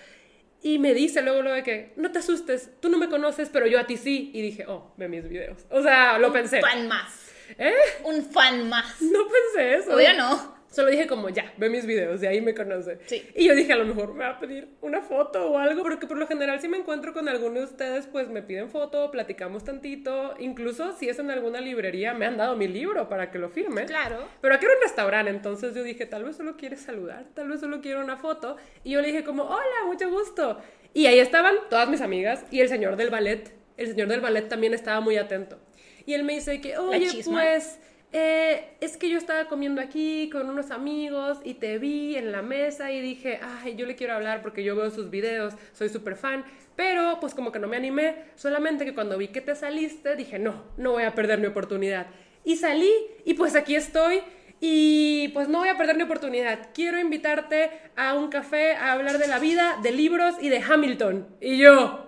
[0.62, 3.66] Y me dice luego, luego de que, no te asustes, tú no me conoces, pero
[3.66, 4.30] yo a ti sí.
[4.32, 5.66] Y dije, oh, ve mis videos.
[5.70, 6.60] O sea, lo pensé.
[6.60, 7.32] fan más.
[7.58, 7.74] ¿Eh?
[8.04, 9.00] Un fan más.
[9.02, 9.94] No pensé eso.
[9.94, 10.59] Obvio no.
[10.70, 12.98] Solo dije como, ya, ve mis videos, de ahí me conoce.
[13.06, 13.28] Sí.
[13.34, 16.06] Y yo dije, a lo mejor me va a pedir una foto o algo, porque
[16.06, 19.64] por lo general si me encuentro con alguno de ustedes, pues me piden foto, platicamos
[19.64, 23.48] tantito, incluso si es en alguna librería, me han dado mi libro para que lo
[23.48, 23.84] firme.
[23.86, 24.28] Claro.
[24.40, 27.58] Pero aquí era un restaurante, entonces yo dije, tal vez solo quiere saludar, tal vez
[27.58, 28.56] solo quiere una foto.
[28.84, 30.60] Y yo le dije como, hola, mucho gusto.
[30.94, 33.52] Y ahí estaban todas mis amigas y el señor del ballet.
[33.76, 35.58] El señor del ballet también estaba muy atento.
[36.06, 37.80] Y él me dice que, oye, pues...
[38.12, 42.42] Eh, es que yo estaba comiendo aquí con unos amigos y te vi en la
[42.42, 46.16] mesa y dije, ay, yo le quiero hablar porque yo veo sus videos, soy súper
[46.16, 46.44] fan,
[46.74, 50.40] pero pues como que no me animé, solamente que cuando vi que te saliste dije,
[50.40, 52.08] no, no voy a perder mi oportunidad.
[52.42, 52.90] Y salí
[53.24, 54.22] y pues aquí estoy
[54.60, 56.70] y pues no voy a perder mi oportunidad.
[56.74, 61.28] Quiero invitarte a un café a hablar de la vida, de libros y de Hamilton.
[61.40, 62.06] Y yo,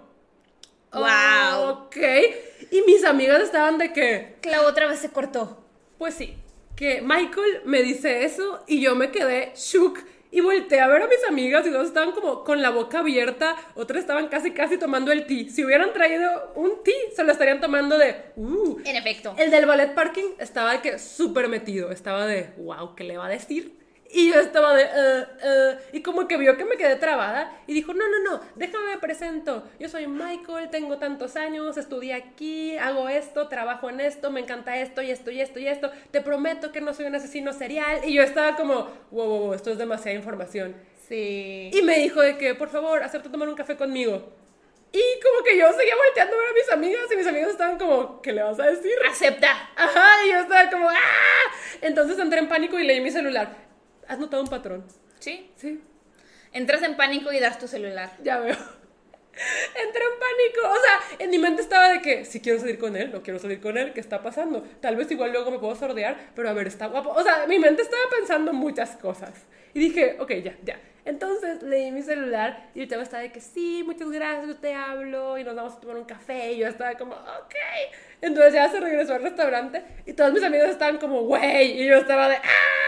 [0.92, 1.70] Wow.
[1.70, 1.96] ok.
[2.70, 4.36] Y mis amigas estaban de que...
[4.42, 5.61] Clau otra vez se cortó.
[6.02, 6.34] Pues sí,
[6.74, 10.00] que Michael me dice eso y yo me quedé shook
[10.32, 13.54] y volteé a ver a mis amigas y dos estaban como con la boca abierta,
[13.76, 15.48] otras estaban casi casi tomando el té.
[15.48, 18.80] Si hubieran traído un té, se lo estarían tomando de, uh.
[18.84, 19.32] En efecto.
[19.38, 23.26] El del ballet parking estaba de que súper metido, estaba de, wow, ¿qué le va
[23.26, 23.78] a decir?
[24.14, 27.72] Y yo estaba de, "Eh, eh", y como que vio que me quedé trabada y
[27.72, 29.66] dijo, no, no, no, déjame me presento.
[29.78, 34.76] Yo soy Michael, tengo tantos años, estudié aquí, hago esto, trabajo en esto, me encanta
[34.76, 35.90] esto y esto y esto y esto.
[36.10, 38.00] Te prometo que no soy un asesino serial.
[38.04, 38.74] Y yo estaba como,
[39.10, 40.74] wow, wow, wow, esto es demasiada información.
[41.08, 41.70] Sí.
[41.72, 44.30] Y me dijo de que, por favor, acepta tomar un café conmigo.
[44.92, 47.78] Y como que yo seguía volteando a ver a mis amigas y mis amigas estaban
[47.78, 48.92] como, ¿qué le vas a decir?
[49.08, 49.70] Acepta.
[49.74, 50.94] Ajá, y yo estaba como, ¡ah!
[51.80, 53.71] Entonces entré en pánico y leí mi celular.
[54.12, 54.84] ¿Has notado un patrón?
[55.20, 55.50] Sí.
[55.56, 55.80] Sí,
[56.52, 58.10] Entras en pánico y das tu celular.
[58.22, 58.54] ya veo.
[58.54, 60.68] Entré en pánico.
[60.70, 63.38] O sea, en mi mente estaba de que si quiero salir con él, no quiero
[63.38, 64.60] salir con él, ¿qué está pasando?
[64.82, 67.08] Tal vez igual luego me puedo sordear, pero a ver, está guapo.
[67.08, 69.32] O sea, mi mente estaba pensando muchas cosas.
[69.72, 70.78] Y dije, ok, ya, ya.
[71.06, 74.74] Entonces leí mi celular y el chavo estaba de que sí, muchas gracias, yo te
[74.74, 76.52] hablo y nos vamos a tomar un café.
[76.52, 77.54] Y yo estaba como, ok.
[78.20, 81.80] Entonces ya se regresó al restaurante y todos mis amigos estaban como, güey.
[81.80, 82.81] Y yo estaba de, ¡ah!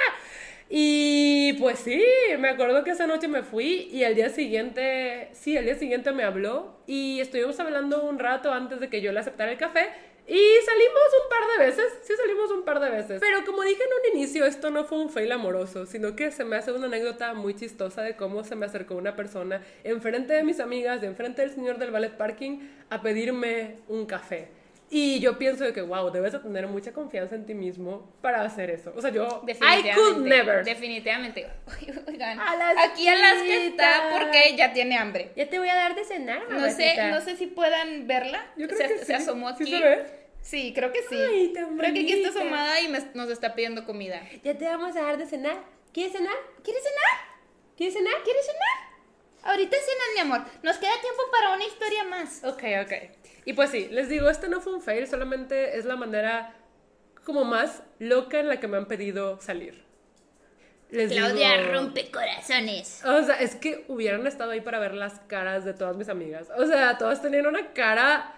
[0.76, 2.02] Y pues sí,
[2.40, 6.10] me acuerdo que esa noche me fui y al día siguiente, sí, al día siguiente
[6.10, 9.90] me habló y estuvimos hablando un rato antes de que yo le aceptara el café
[10.26, 10.34] y
[10.66, 13.20] salimos un par de veces, sí salimos un par de veces.
[13.20, 16.44] Pero como dije en un inicio, esto no fue un fail amoroso, sino que se
[16.44, 20.42] me hace una anécdota muy chistosa de cómo se me acercó una persona enfrente de
[20.42, 22.58] mis amigas, de enfrente del señor del ballet parking,
[22.90, 24.48] a pedirme un café.
[24.90, 28.42] Y yo pienso de que, wow, debes de tener mucha confianza en ti mismo para
[28.42, 28.92] hacer eso.
[28.94, 30.64] O sea, yo, I could never.
[30.64, 31.46] Definitivamente.
[32.06, 32.38] Oigan,
[32.78, 35.32] aquí Alaska está porque ya tiene hambre.
[35.36, 38.46] Ya te voy a dar de cenar, No sé, no sé si puedan verla.
[38.56, 39.64] Yo creo se, que se asomó aquí.
[39.64, 40.24] ¿Sí se ve?
[40.42, 41.16] Sí, creo que sí.
[41.16, 44.20] Ay, tan creo que aquí está asomada y nos está pidiendo comida.
[44.42, 45.56] Ya te vamos a dar de cenar.
[45.92, 46.36] ¿Quieres cenar?
[46.62, 47.34] ¿Quieres cenar?
[47.76, 48.14] ¿Quieres cenar?
[48.22, 48.94] ¿Quieres cenar?
[49.44, 50.40] Ahorita cenas, mi amor.
[50.62, 52.44] Nos queda tiempo para una historia más.
[52.44, 52.92] Ok, ok.
[53.44, 56.54] Y pues sí, les digo, este no fue un fail, solamente es la manera
[57.24, 59.84] como más loca en la que me han pedido salir.
[60.90, 63.02] Les Claudia rompe corazones.
[63.04, 66.48] O sea, es que hubieran estado ahí para ver las caras de todas mis amigas.
[66.56, 68.34] O sea, todas tenían una cara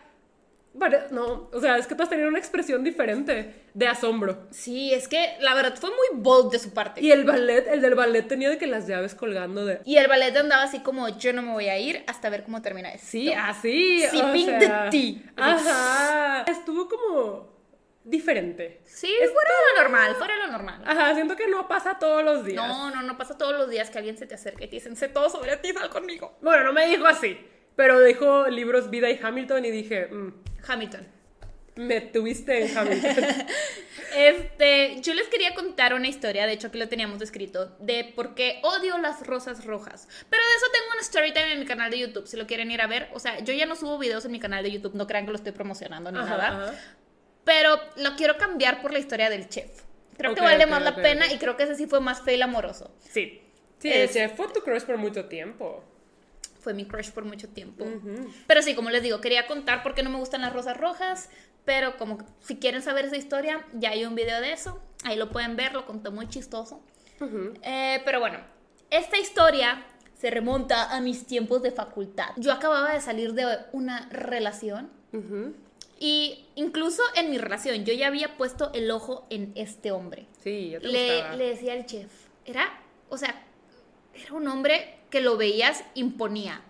[1.11, 4.47] no, o sea, es que todas tenían una expresión diferente de asombro.
[4.51, 7.01] Sí, es que la verdad fue muy bold de su parte.
[7.01, 9.81] Y el ballet, el del ballet tenía de que las llaves colgando de...
[9.85, 12.63] Y el ballet andaba así como, yo no me voy a ir hasta ver cómo
[12.63, 13.07] termina esto.
[13.09, 14.03] Sí, así.
[14.11, 15.33] Sipping the tea.
[15.37, 16.45] Ajá.
[16.47, 17.57] Estuvo como
[18.07, 18.81] diferente.
[18.85, 20.83] Sí, fuera de lo normal, fuera de lo normal.
[20.87, 22.57] Ajá, siento que no pasa todos los días.
[22.57, 24.97] No, no, no pasa todos los días que alguien se te acerque y te dicen,
[24.97, 26.39] sé todo sobre ti, sal conmigo.
[26.41, 27.37] Bueno, no me dijo así,
[27.77, 30.33] pero dijo libros Vida y Hamilton y dije, mm,
[30.67, 31.07] Hamilton.
[31.77, 33.25] Me tuviste en Hamilton.
[34.17, 38.35] este, yo les quería contar una historia, de hecho que lo teníamos escrito, de por
[38.35, 40.09] qué odio las rosas rojas.
[40.31, 42.71] Pero de eso tengo un story time en mi canal de YouTube, si lo quieren
[42.71, 43.11] ir a ver.
[43.13, 45.33] O sea, yo ya no subo videos en mi canal de YouTube, no crean que
[45.33, 46.75] lo estoy promocionando ni nada.
[47.45, 49.83] Pero lo quiero cambiar por la historia del chef.
[50.17, 52.97] Creo que vale más la pena y creo que ese sí fue más fail amoroso.
[53.01, 53.43] Sí.
[53.79, 55.85] Sí, el chef fue tu crush por mucho tiempo
[56.67, 57.87] fue mi crush por mucho tiempo.
[58.49, 61.31] Pero sí, como les digo, quería contar por qué no me gustan las rosas rojas,
[61.65, 65.31] pero como si quieren saber esa historia, ya hay un video de eso, ahí lo
[65.31, 66.83] pueden ver, lo conté muy chistoso.
[67.63, 68.41] Eh, pero bueno,
[68.91, 69.87] esta historia
[70.19, 72.31] se remonta a mis tiempos de facultad.
[72.37, 74.91] Yo acababa de salir de una relación.
[76.01, 80.27] Y incluso en mi relación, yo ya había puesto el ojo en este hombre.
[80.43, 82.11] Sí, yo te le, le decía al chef,
[82.45, 83.47] era, o sea,
[84.23, 86.63] era un hombre que lo veías imponía.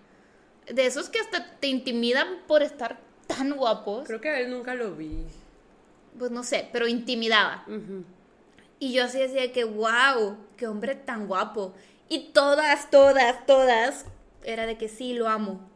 [0.65, 4.05] De esos que hasta te intimidan por estar tan guapos.
[4.07, 5.25] Creo que a él nunca lo vi.
[6.17, 7.65] Pues no sé, pero intimidaba.
[8.79, 11.73] Y yo así decía que, wow, qué hombre tan guapo.
[12.09, 14.05] Y todas, todas, todas,
[14.43, 15.69] era de que sí, lo amo.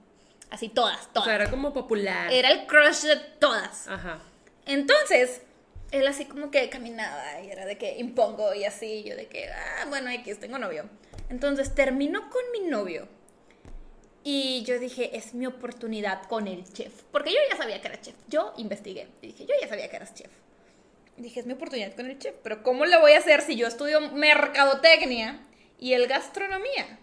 [0.50, 1.24] Así todas, todas.
[1.24, 2.32] O sea, era como popular.
[2.32, 3.88] Era el crush de todas.
[3.88, 4.20] Ajá.
[4.66, 5.42] Entonces,
[5.92, 9.50] él así como que caminaba y era de que impongo y así, yo de que,
[9.50, 10.90] ah, bueno, X, tengo novio.
[11.32, 13.08] Entonces terminó con mi novio.
[14.22, 17.04] Y yo dije, es mi oportunidad con el chef.
[17.12, 18.16] Porque yo ya sabía que era chef.
[18.28, 19.08] Yo investigué.
[19.22, 20.30] Y dije, yo ya sabía que eras chef.
[21.16, 22.36] dije, es mi oportunidad con el chef.
[22.44, 25.42] Pero ¿cómo lo voy a hacer si yo estudio mercadotecnia
[25.80, 27.00] y el gastronomía?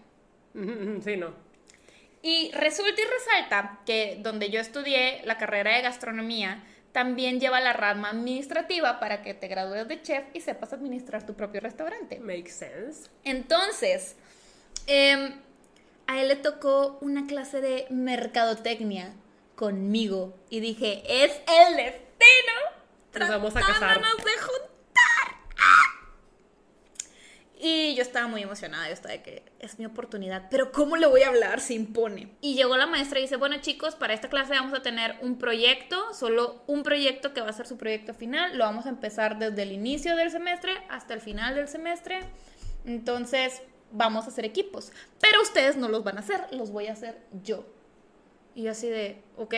[1.03, 1.33] Sí, no.
[2.21, 7.73] Y resulta y resalta que donde yo estudié la carrera de gastronomía, también lleva la
[7.73, 12.19] rama administrativa para que te gradúes de chef y sepas administrar tu propio restaurante.
[12.19, 13.09] Makes sense.
[13.23, 14.15] Entonces,
[14.87, 15.39] em,
[16.07, 19.13] a él le tocó una clase de mercadotecnia
[19.55, 22.53] conmigo y dije, es el destino.
[23.19, 23.99] Nos vamos a casar.
[23.99, 24.05] de
[27.61, 31.05] y yo estaba muy emocionada, yo estaba de que es mi oportunidad, pero ¿cómo le
[31.07, 31.59] voy a hablar?
[31.59, 32.31] Se impone.
[32.39, 35.37] Y llegó la maestra y dice, bueno chicos, para esta clase vamos a tener un
[35.37, 39.37] proyecto, solo un proyecto que va a ser su proyecto final, lo vamos a empezar
[39.37, 42.21] desde el inicio del semestre hasta el final del semestre,
[42.85, 46.93] entonces vamos a hacer equipos, pero ustedes no los van a hacer, los voy a
[46.93, 47.65] hacer yo.
[48.55, 49.55] Y así de, ok,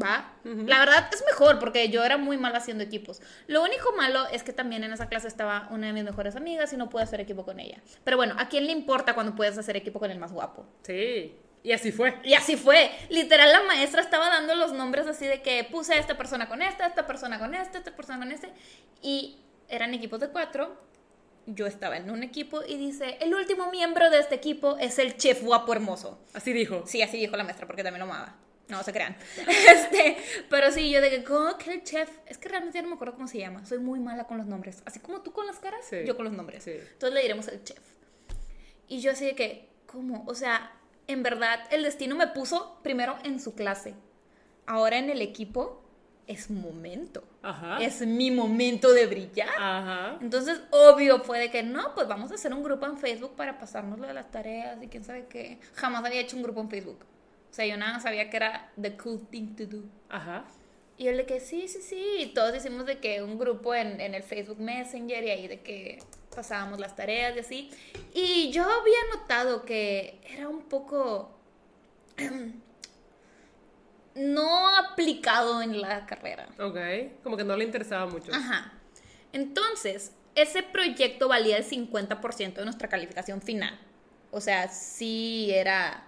[0.00, 0.32] va.
[0.44, 3.20] La verdad es mejor porque yo era muy mal haciendo equipos.
[3.46, 6.72] Lo único malo es que también en esa clase estaba una de mis mejores amigas
[6.72, 7.78] y no pude hacer equipo con ella.
[8.04, 10.66] Pero bueno, ¿a quién le importa cuando puedes hacer equipo con el más guapo?
[10.82, 11.36] Sí.
[11.62, 12.18] Y así fue.
[12.24, 12.90] Y así fue.
[13.08, 16.60] Literal, la maestra estaba dando los nombres así de que puse a esta persona con
[16.60, 18.52] esta, esta persona con esta, esta persona con este.
[19.00, 19.38] Y
[19.68, 20.76] eran equipos de cuatro.
[21.46, 25.16] yo estaba en un equipo y dice, el último miembro de este equipo es el
[25.16, 26.20] chef guapo hermoso.
[26.34, 26.84] Así dijo.
[26.86, 28.36] Sí, así dijo la maestra, porque también lo amaba.
[28.72, 29.14] No se crean.
[29.72, 30.16] Este,
[30.48, 32.08] pero sí, yo de que, ¿cómo que el chef?
[32.26, 33.64] Es que realmente ya no me acuerdo cómo se llama.
[33.66, 34.82] Soy muy mala con los nombres.
[34.86, 35.98] Así como tú con las caras, Sí.
[36.06, 36.64] yo con los nombres.
[36.64, 36.72] Sí.
[36.72, 37.78] Entonces le diremos el chef.
[38.88, 40.24] Y yo así de que, ¿cómo?
[40.26, 40.72] O sea,
[41.06, 43.94] en verdad, el destino me puso primero en su clase.
[44.66, 45.82] Ahora en el equipo
[46.26, 47.24] es momento.
[47.42, 47.78] Ajá.
[47.82, 49.48] Es mi momento de brillar.
[49.58, 50.18] Ajá.
[50.20, 53.58] Entonces, obvio fue de que no, pues vamos a hacer un grupo en Facebook para
[53.58, 55.58] pasarnos lo de las tareas y quién sabe qué.
[55.74, 57.04] Jamás había hecho un grupo en Facebook.
[57.52, 59.84] O sea, yo nada sabía que era the cool thing to do.
[60.08, 60.46] Ajá.
[60.96, 62.02] Y él de que sí, sí, sí.
[62.20, 65.60] Y todos hicimos de que un grupo en, en el Facebook Messenger y ahí de
[65.60, 65.98] que
[66.34, 67.70] pasábamos las tareas y así.
[68.14, 71.36] Y yo había notado que era un poco
[74.14, 76.48] no aplicado en la carrera.
[76.58, 76.78] Ok.
[77.22, 78.32] Como que no le interesaba mucho.
[78.32, 78.72] Ajá.
[79.34, 83.78] Entonces, ese proyecto valía el 50% de nuestra calificación final.
[84.30, 86.06] O sea, sí era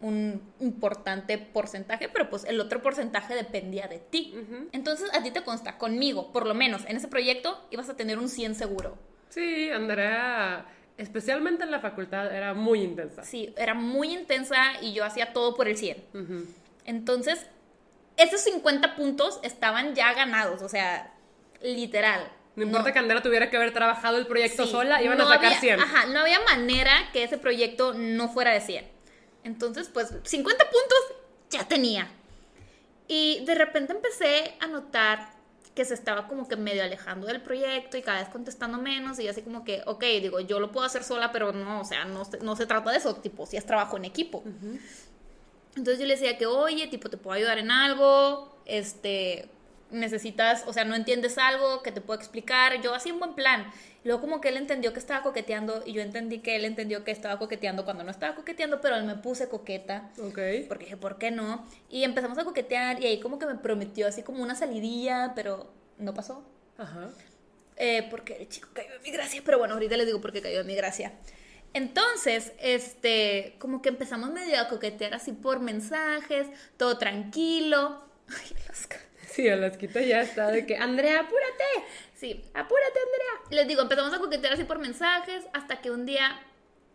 [0.00, 4.34] un importante porcentaje, pero pues el otro porcentaje dependía de ti.
[4.72, 8.18] Entonces, a ti te consta, conmigo, por lo menos, en ese proyecto ibas a tener
[8.18, 8.96] un 100 seguro.
[9.28, 10.64] Sí, Andrea,
[10.96, 13.22] especialmente en la facultad, era muy intensa.
[13.24, 16.02] Sí, era muy intensa y yo hacía todo por el 100.
[16.14, 16.46] Ujú.
[16.86, 17.46] Entonces,
[18.16, 21.12] esos 50 puntos estaban ya ganados, o sea,
[21.62, 22.26] literal.
[22.56, 25.28] No importa que Andrea tuviera que haber trabajado el proyecto Sí, sola, iban no a
[25.28, 25.80] sacar había- 100.
[25.80, 28.84] Ajá, no había manera que ese proyecto no fuera de 100.
[29.44, 30.98] Entonces, pues, 50 puntos
[31.50, 32.10] ya tenía.
[33.08, 35.40] Y de repente empecé a notar
[35.74, 39.28] que se estaba como que medio alejando del proyecto y cada vez contestando menos y
[39.28, 42.22] así como que, ok, digo, yo lo puedo hacer sola, pero no, o sea, no,
[42.42, 44.42] no se trata de eso, tipo, si es trabajo en equipo.
[45.76, 49.48] Entonces yo le decía que, oye, tipo, te puedo ayudar en algo, este,
[49.90, 53.70] necesitas, o sea, no entiendes algo que te puedo explicar, yo así un buen plan.
[54.02, 57.10] Luego como que él entendió que estaba coqueteando y yo entendí que él entendió que
[57.10, 60.10] estaba coqueteando cuando no estaba coqueteando, pero él me puse coqueta.
[60.18, 60.38] Ok.
[60.68, 61.66] Porque dije, ¿por qué no?
[61.90, 65.70] Y empezamos a coquetear y ahí como que me prometió así como una salidilla, pero
[65.98, 66.42] no pasó.
[66.78, 67.10] Ajá.
[67.76, 70.40] Eh, porque el chico cayó en mi gracia, pero bueno, ahorita les digo por qué
[70.40, 71.12] cayó en mi gracia.
[71.72, 78.02] Entonces, este, como que empezamos medio a coquetear así por mensajes, todo tranquilo.
[78.28, 78.86] Ay, las
[79.30, 81.64] Sí, Alasquita ya está de que, Andrea, apúrate.
[82.14, 83.50] Sí, apúrate, Andrea.
[83.50, 86.40] Les digo, empezamos a coquetear así por mensajes hasta que un día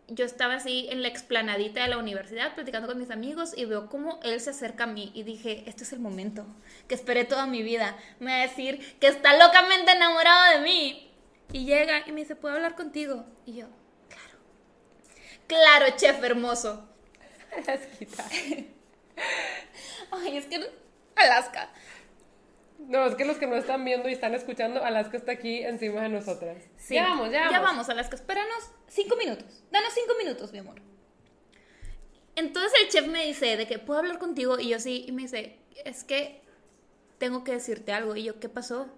[0.08, 3.88] yo estaba así en la explanadita de la universidad platicando con mis amigos y veo
[3.88, 6.46] cómo él se acerca a mí y dije, este es el momento
[6.88, 7.96] que esperé toda mi vida.
[8.20, 11.02] Me va a decir que está locamente enamorado de mí.
[11.52, 13.24] Y llega y me dice, ¿puedo hablar contigo?
[13.46, 13.66] Y yo,
[14.08, 14.38] claro.
[15.46, 16.86] Claro, chef hermoso.
[17.56, 18.28] Alasquita.
[20.10, 20.70] Ay, es que
[21.16, 21.70] Alaska.
[22.88, 26.02] No, es que los que no están viendo y están escuchando, Alaska está aquí encima
[26.02, 26.62] de nosotras.
[26.76, 26.94] Sí.
[26.94, 27.52] Ya vamos, ya vamos.
[27.52, 28.16] Ya vamos, Alaska.
[28.16, 29.64] Espéranos cinco minutos.
[29.72, 30.80] Danos cinco minutos, mi amor.
[32.36, 35.22] Entonces el chef me dice de que puedo hablar contigo y yo sí, y me
[35.22, 36.42] dice, es que
[37.18, 38.14] tengo que decirte algo.
[38.14, 38.88] Y yo, ¿qué pasó?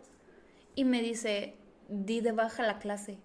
[0.74, 1.56] Y me dice,
[1.88, 3.18] di de baja la clase.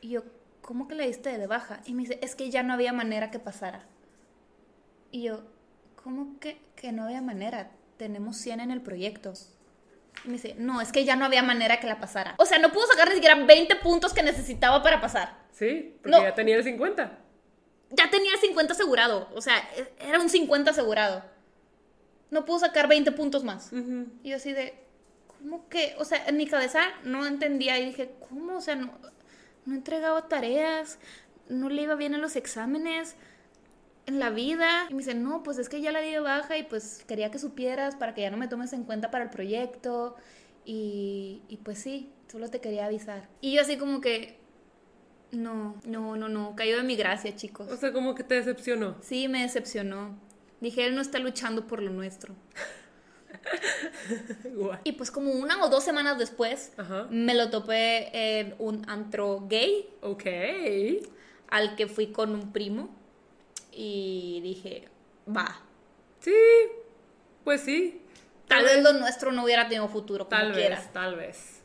[0.00, 0.24] Y yo,
[0.62, 1.80] ¿cómo que le diste de baja?
[1.84, 3.86] Y me dice, es que ya no había manera que pasara.
[5.10, 5.44] Y yo,
[6.02, 7.70] ¿cómo que, que no había manera?
[7.96, 9.32] Tenemos 100 en el proyecto.
[10.24, 12.34] Y me dice, no, es que ya no había manera que la pasara.
[12.38, 15.36] O sea, no pudo sacar ni siquiera 20 puntos que necesitaba para pasar.
[15.52, 16.22] Sí, porque No.
[16.22, 17.18] ya tenía el 50.
[17.90, 19.28] Ya tenía el 50 asegurado.
[19.34, 21.22] O sea, e- era un 50 asegurado.
[22.30, 23.70] No pudo sacar 20 puntos más.
[24.22, 24.74] Y yo así de,
[25.28, 25.94] ¿cómo que?
[25.98, 28.56] O sea, en mi cabeza no entendía y dije, ¿cómo?
[28.56, 28.92] O sea, no,
[29.64, 30.98] no entregaba tareas,
[31.48, 33.14] no le iba bien en los exámenes,
[34.06, 34.86] en la vida.
[34.88, 37.30] Y me dice, no, pues es que ya la di de baja y pues quería
[37.30, 40.16] que supieras para que ya no me tomes en cuenta para el proyecto.
[40.64, 43.28] Y, y pues sí, solo te quería avisar.
[43.40, 44.38] Y yo así como que,
[45.32, 47.70] no, no, no, no, cayó de mi gracia, chicos.
[47.70, 48.96] O sea, como que te decepcionó.
[49.00, 50.18] Sí, me decepcionó.
[50.60, 52.34] Dije, él no está luchando por lo nuestro.
[54.84, 57.06] Y pues como una o dos semanas después, Ajá.
[57.10, 58.08] me lo topé
[58.40, 60.24] en un antro gay Ok.
[61.48, 62.88] al que fui con un primo
[63.78, 64.88] y dije,
[65.28, 65.60] va,
[66.20, 66.32] Sí,
[67.44, 68.00] pues sí.
[68.48, 70.76] tal vez lo nuestro no hubiera tenido futuro como Tal quiera.
[70.80, 71.60] vez, tal vez.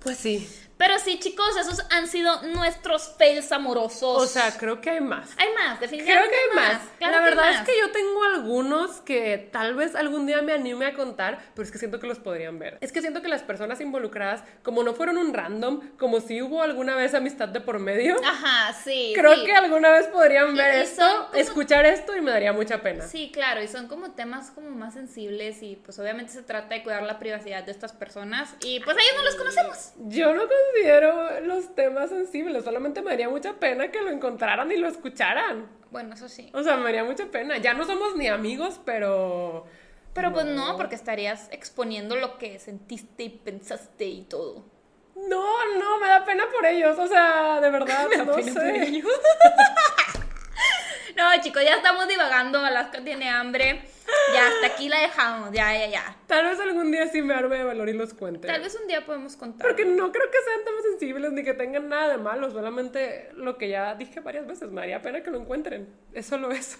[0.00, 0.46] Pues sí.
[0.86, 4.22] Pero sí, chicos, esos han sido nuestros fails amorosos.
[4.22, 5.30] O sea, creo que hay más.
[5.38, 6.82] hay más, Creo definitivamente que hay más.
[6.98, 10.84] Claro la verdad es que yo tengo algunos que tal vez algún día me anime
[10.84, 12.76] a contar, pero es que siento que los podrían ver.
[12.82, 16.60] Es que siento que las personas involucradas, como no fueron un random, como si hubo
[16.62, 19.12] alguna vez amistad de por medio, Ajá, sí.
[19.16, 19.46] creo sí.
[19.46, 23.06] que alguna vez podrían ver y esto, como- escuchar esto y me daría mucha pena.
[23.08, 26.82] Sí, claro, y son como temas como más sensibles y pues obviamente se trata de
[26.82, 29.92] cuidar la privacidad de estas personas y pues a ellos no los conocemos.
[30.08, 30.42] Yo no
[30.74, 35.68] considero los temas sensibles, solamente me daría mucha pena que lo encontraran y lo escucharan.
[35.90, 36.50] Bueno, eso sí.
[36.52, 37.56] O sea, me daría mucha pena.
[37.58, 39.66] Ya no somos ni amigos, pero...
[40.12, 44.64] Pero pues no, porque estarías exponiendo lo que sentiste y pensaste y todo.
[45.16, 48.52] No, no, me da pena por ellos, o sea, de verdad, Me da no pena
[48.52, 48.82] por sé.
[48.88, 49.06] ellos.
[51.16, 52.58] No, chicos, ya estamos divagando.
[52.58, 53.82] Alaska tiene hambre.
[54.32, 55.52] Ya, hasta aquí la dejamos.
[55.52, 56.16] Ya, ya, ya.
[56.26, 58.46] Tal vez algún día sí me arme de valor y los cuente.
[58.48, 59.66] Tal vez un día podemos contar.
[59.66, 63.56] Porque no creo que sean temas sensibles ni que tengan nada de malo, solamente lo
[63.56, 65.88] que ya dije varias veces, me haría pena que lo encuentren.
[66.12, 66.78] Es solo eso.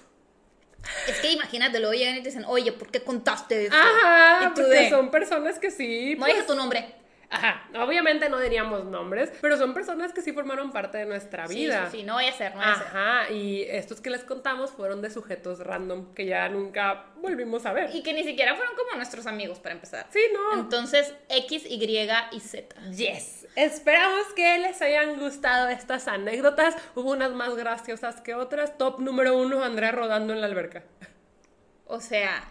[1.08, 3.74] Es que imagínate, luego llegan y te dicen, oye, ¿por qué contaste eso?
[3.74, 6.14] Ajá, porque de, son personas que sí.
[6.14, 6.94] no pues, dije tu nombre.
[7.34, 11.88] Ajá, obviamente no diríamos nombres, pero son personas que sí formaron parte de nuestra vida.
[11.90, 12.86] sí, sí, no vaya a ser, no vaya a ser.
[12.86, 17.72] Ajá, y estos que les contamos fueron de sujetos random que ya nunca volvimos a
[17.72, 17.94] ver.
[17.94, 20.06] Y que ni siquiera fueron como nuestros amigos para empezar.
[20.10, 20.60] Sí, no.
[20.60, 22.76] Entonces, X, Y y Z.
[22.92, 23.46] Yes.
[23.56, 26.76] Esperamos que les hayan gustado estas anécdotas.
[26.94, 28.78] Hubo unas más graciosas que otras.
[28.78, 30.84] Top número uno, Andrea rodando en la alberca.
[31.86, 32.44] O sea.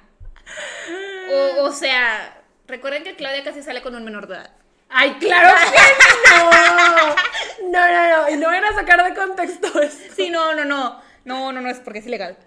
[1.31, 4.51] O, o sea, recuerden que Claudia casi sale con un menor de edad.
[4.93, 5.79] ¡Ay, claro que
[6.29, 7.71] no!
[7.71, 8.29] No, no, no.
[8.29, 10.13] Y no era sacar de contexto esto.
[10.15, 11.01] Sí, no, no, no.
[11.25, 12.37] No, no, no, es porque es ilegal.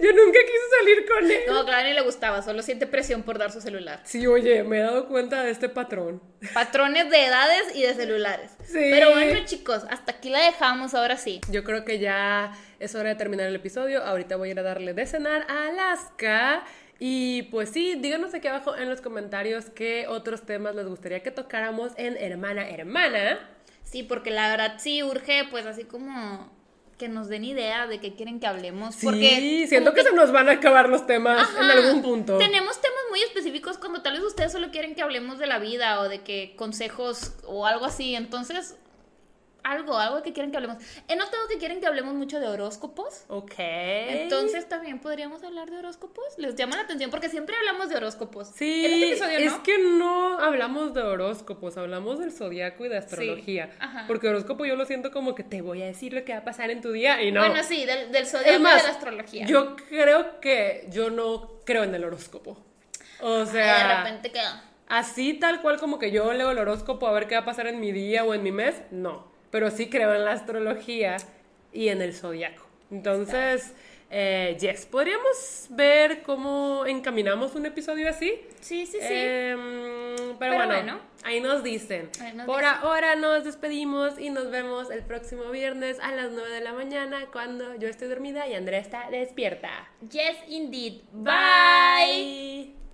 [0.00, 1.40] Yo nunca quise salir con él.
[1.48, 4.00] No, a Claudia ni le gustaba, solo siente presión por dar su celular.
[4.04, 6.22] Sí, oye, me he dado cuenta de este patrón.
[6.54, 8.52] Patrones de edades y de celulares.
[8.64, 8.74] Sí.
[8.90, 11.40] Pero bueno, chicos, hasta aquí la dejamos ahora sí.
[11.50, 14.04] Yo creo que ya es hora de terminar el episodio.
[14.04, 16.64] Ahorita voy a ir a darle de cenar a Alaska.
[16.98, 21.30] Y pues sí, díganos aquí abajo en los comentarios qué otros temas les gustaría que
[21.30, 23.38] tocáramos en Hermana Hermana.
[23.84, 26.50] Sí, porque la verdad sí urge, pues así como
[26.98, 28.94] que nos den idea de qué quieren que hablemos.
[28.94, 31.64] Sí, porque siento que, se nos van a acabar los temas Ajá.
[31.64, 32.38] en algún punto.
[32.38, 36.00] Tenemos temas muy específicos cuando tal vez ustedes solo quieren que hablemos de la vida
[36.00, 38.14] o de que consejos o algo así.
[38.14, 38.76] Entonces,
[39.70, 40.78] algo, algo que quieren que hablemos.
[41.08, 43.24] He notado que quieren que hablemos mucho de horóscopos.
[43.28, 43.52] Ok.
[43.58, 46.24] Entonces también podríamos hablar de horóscopos.
[46.38, 48.48] Les llama la atención porque siempre hablamos de horóscopos.
[48.54, 52.96] Sí, En este episodio, es que no hablamos de horóscopos, hablamos del zodiaco y de
[52.98, 53.70] astrología.
[53.78, 54.04] ajá.
[54.06, 56.44] Porque horóscopo yo lo siento como que te voy a decir lo que va a
[56.44, 57.40] pasar en tu día y no.
[57.40, 59.46] Bueno, sí, del, del zodiaco es más, y de la astrología.
[59.46, 62.56] yo creo que yo no creo en el horóscopo.
[63.20, 64.62] O Ay, sea, de repente queda.
[64.88, 67.66] así tal cual como que yo leo el horóscopo a ver qué va a pasar
[67.66, 69.34] en mi día o en mi mes, no.
[69.50, 71.16] Pero sí creo en la astrología
[71.72, 72.66] y en el zodiaco.
[72.90, 73.74] Entonces,
[74.10, 78.40] eh, yes, podríamos ver cómo encaminamos un episodio así.
[78.60, 79.06] Sí, sí, sí.
[79.10, 81.00] Em, pero, Pero bueno, bueno.
[81.24, 82.10] ahí nos dicen.
[82.20, 82.76] Ahí nos Por dicen.
[82.82, 87.26] ahora nos despedimos y nos vemos el próximo viernes a las 9 de la mañana
[87.32, 89.88] cuando yo estoy dormida y Andrea está despierta.
[90.10, 91.02] yes, indeed.
[91.12, 92.85] Bye.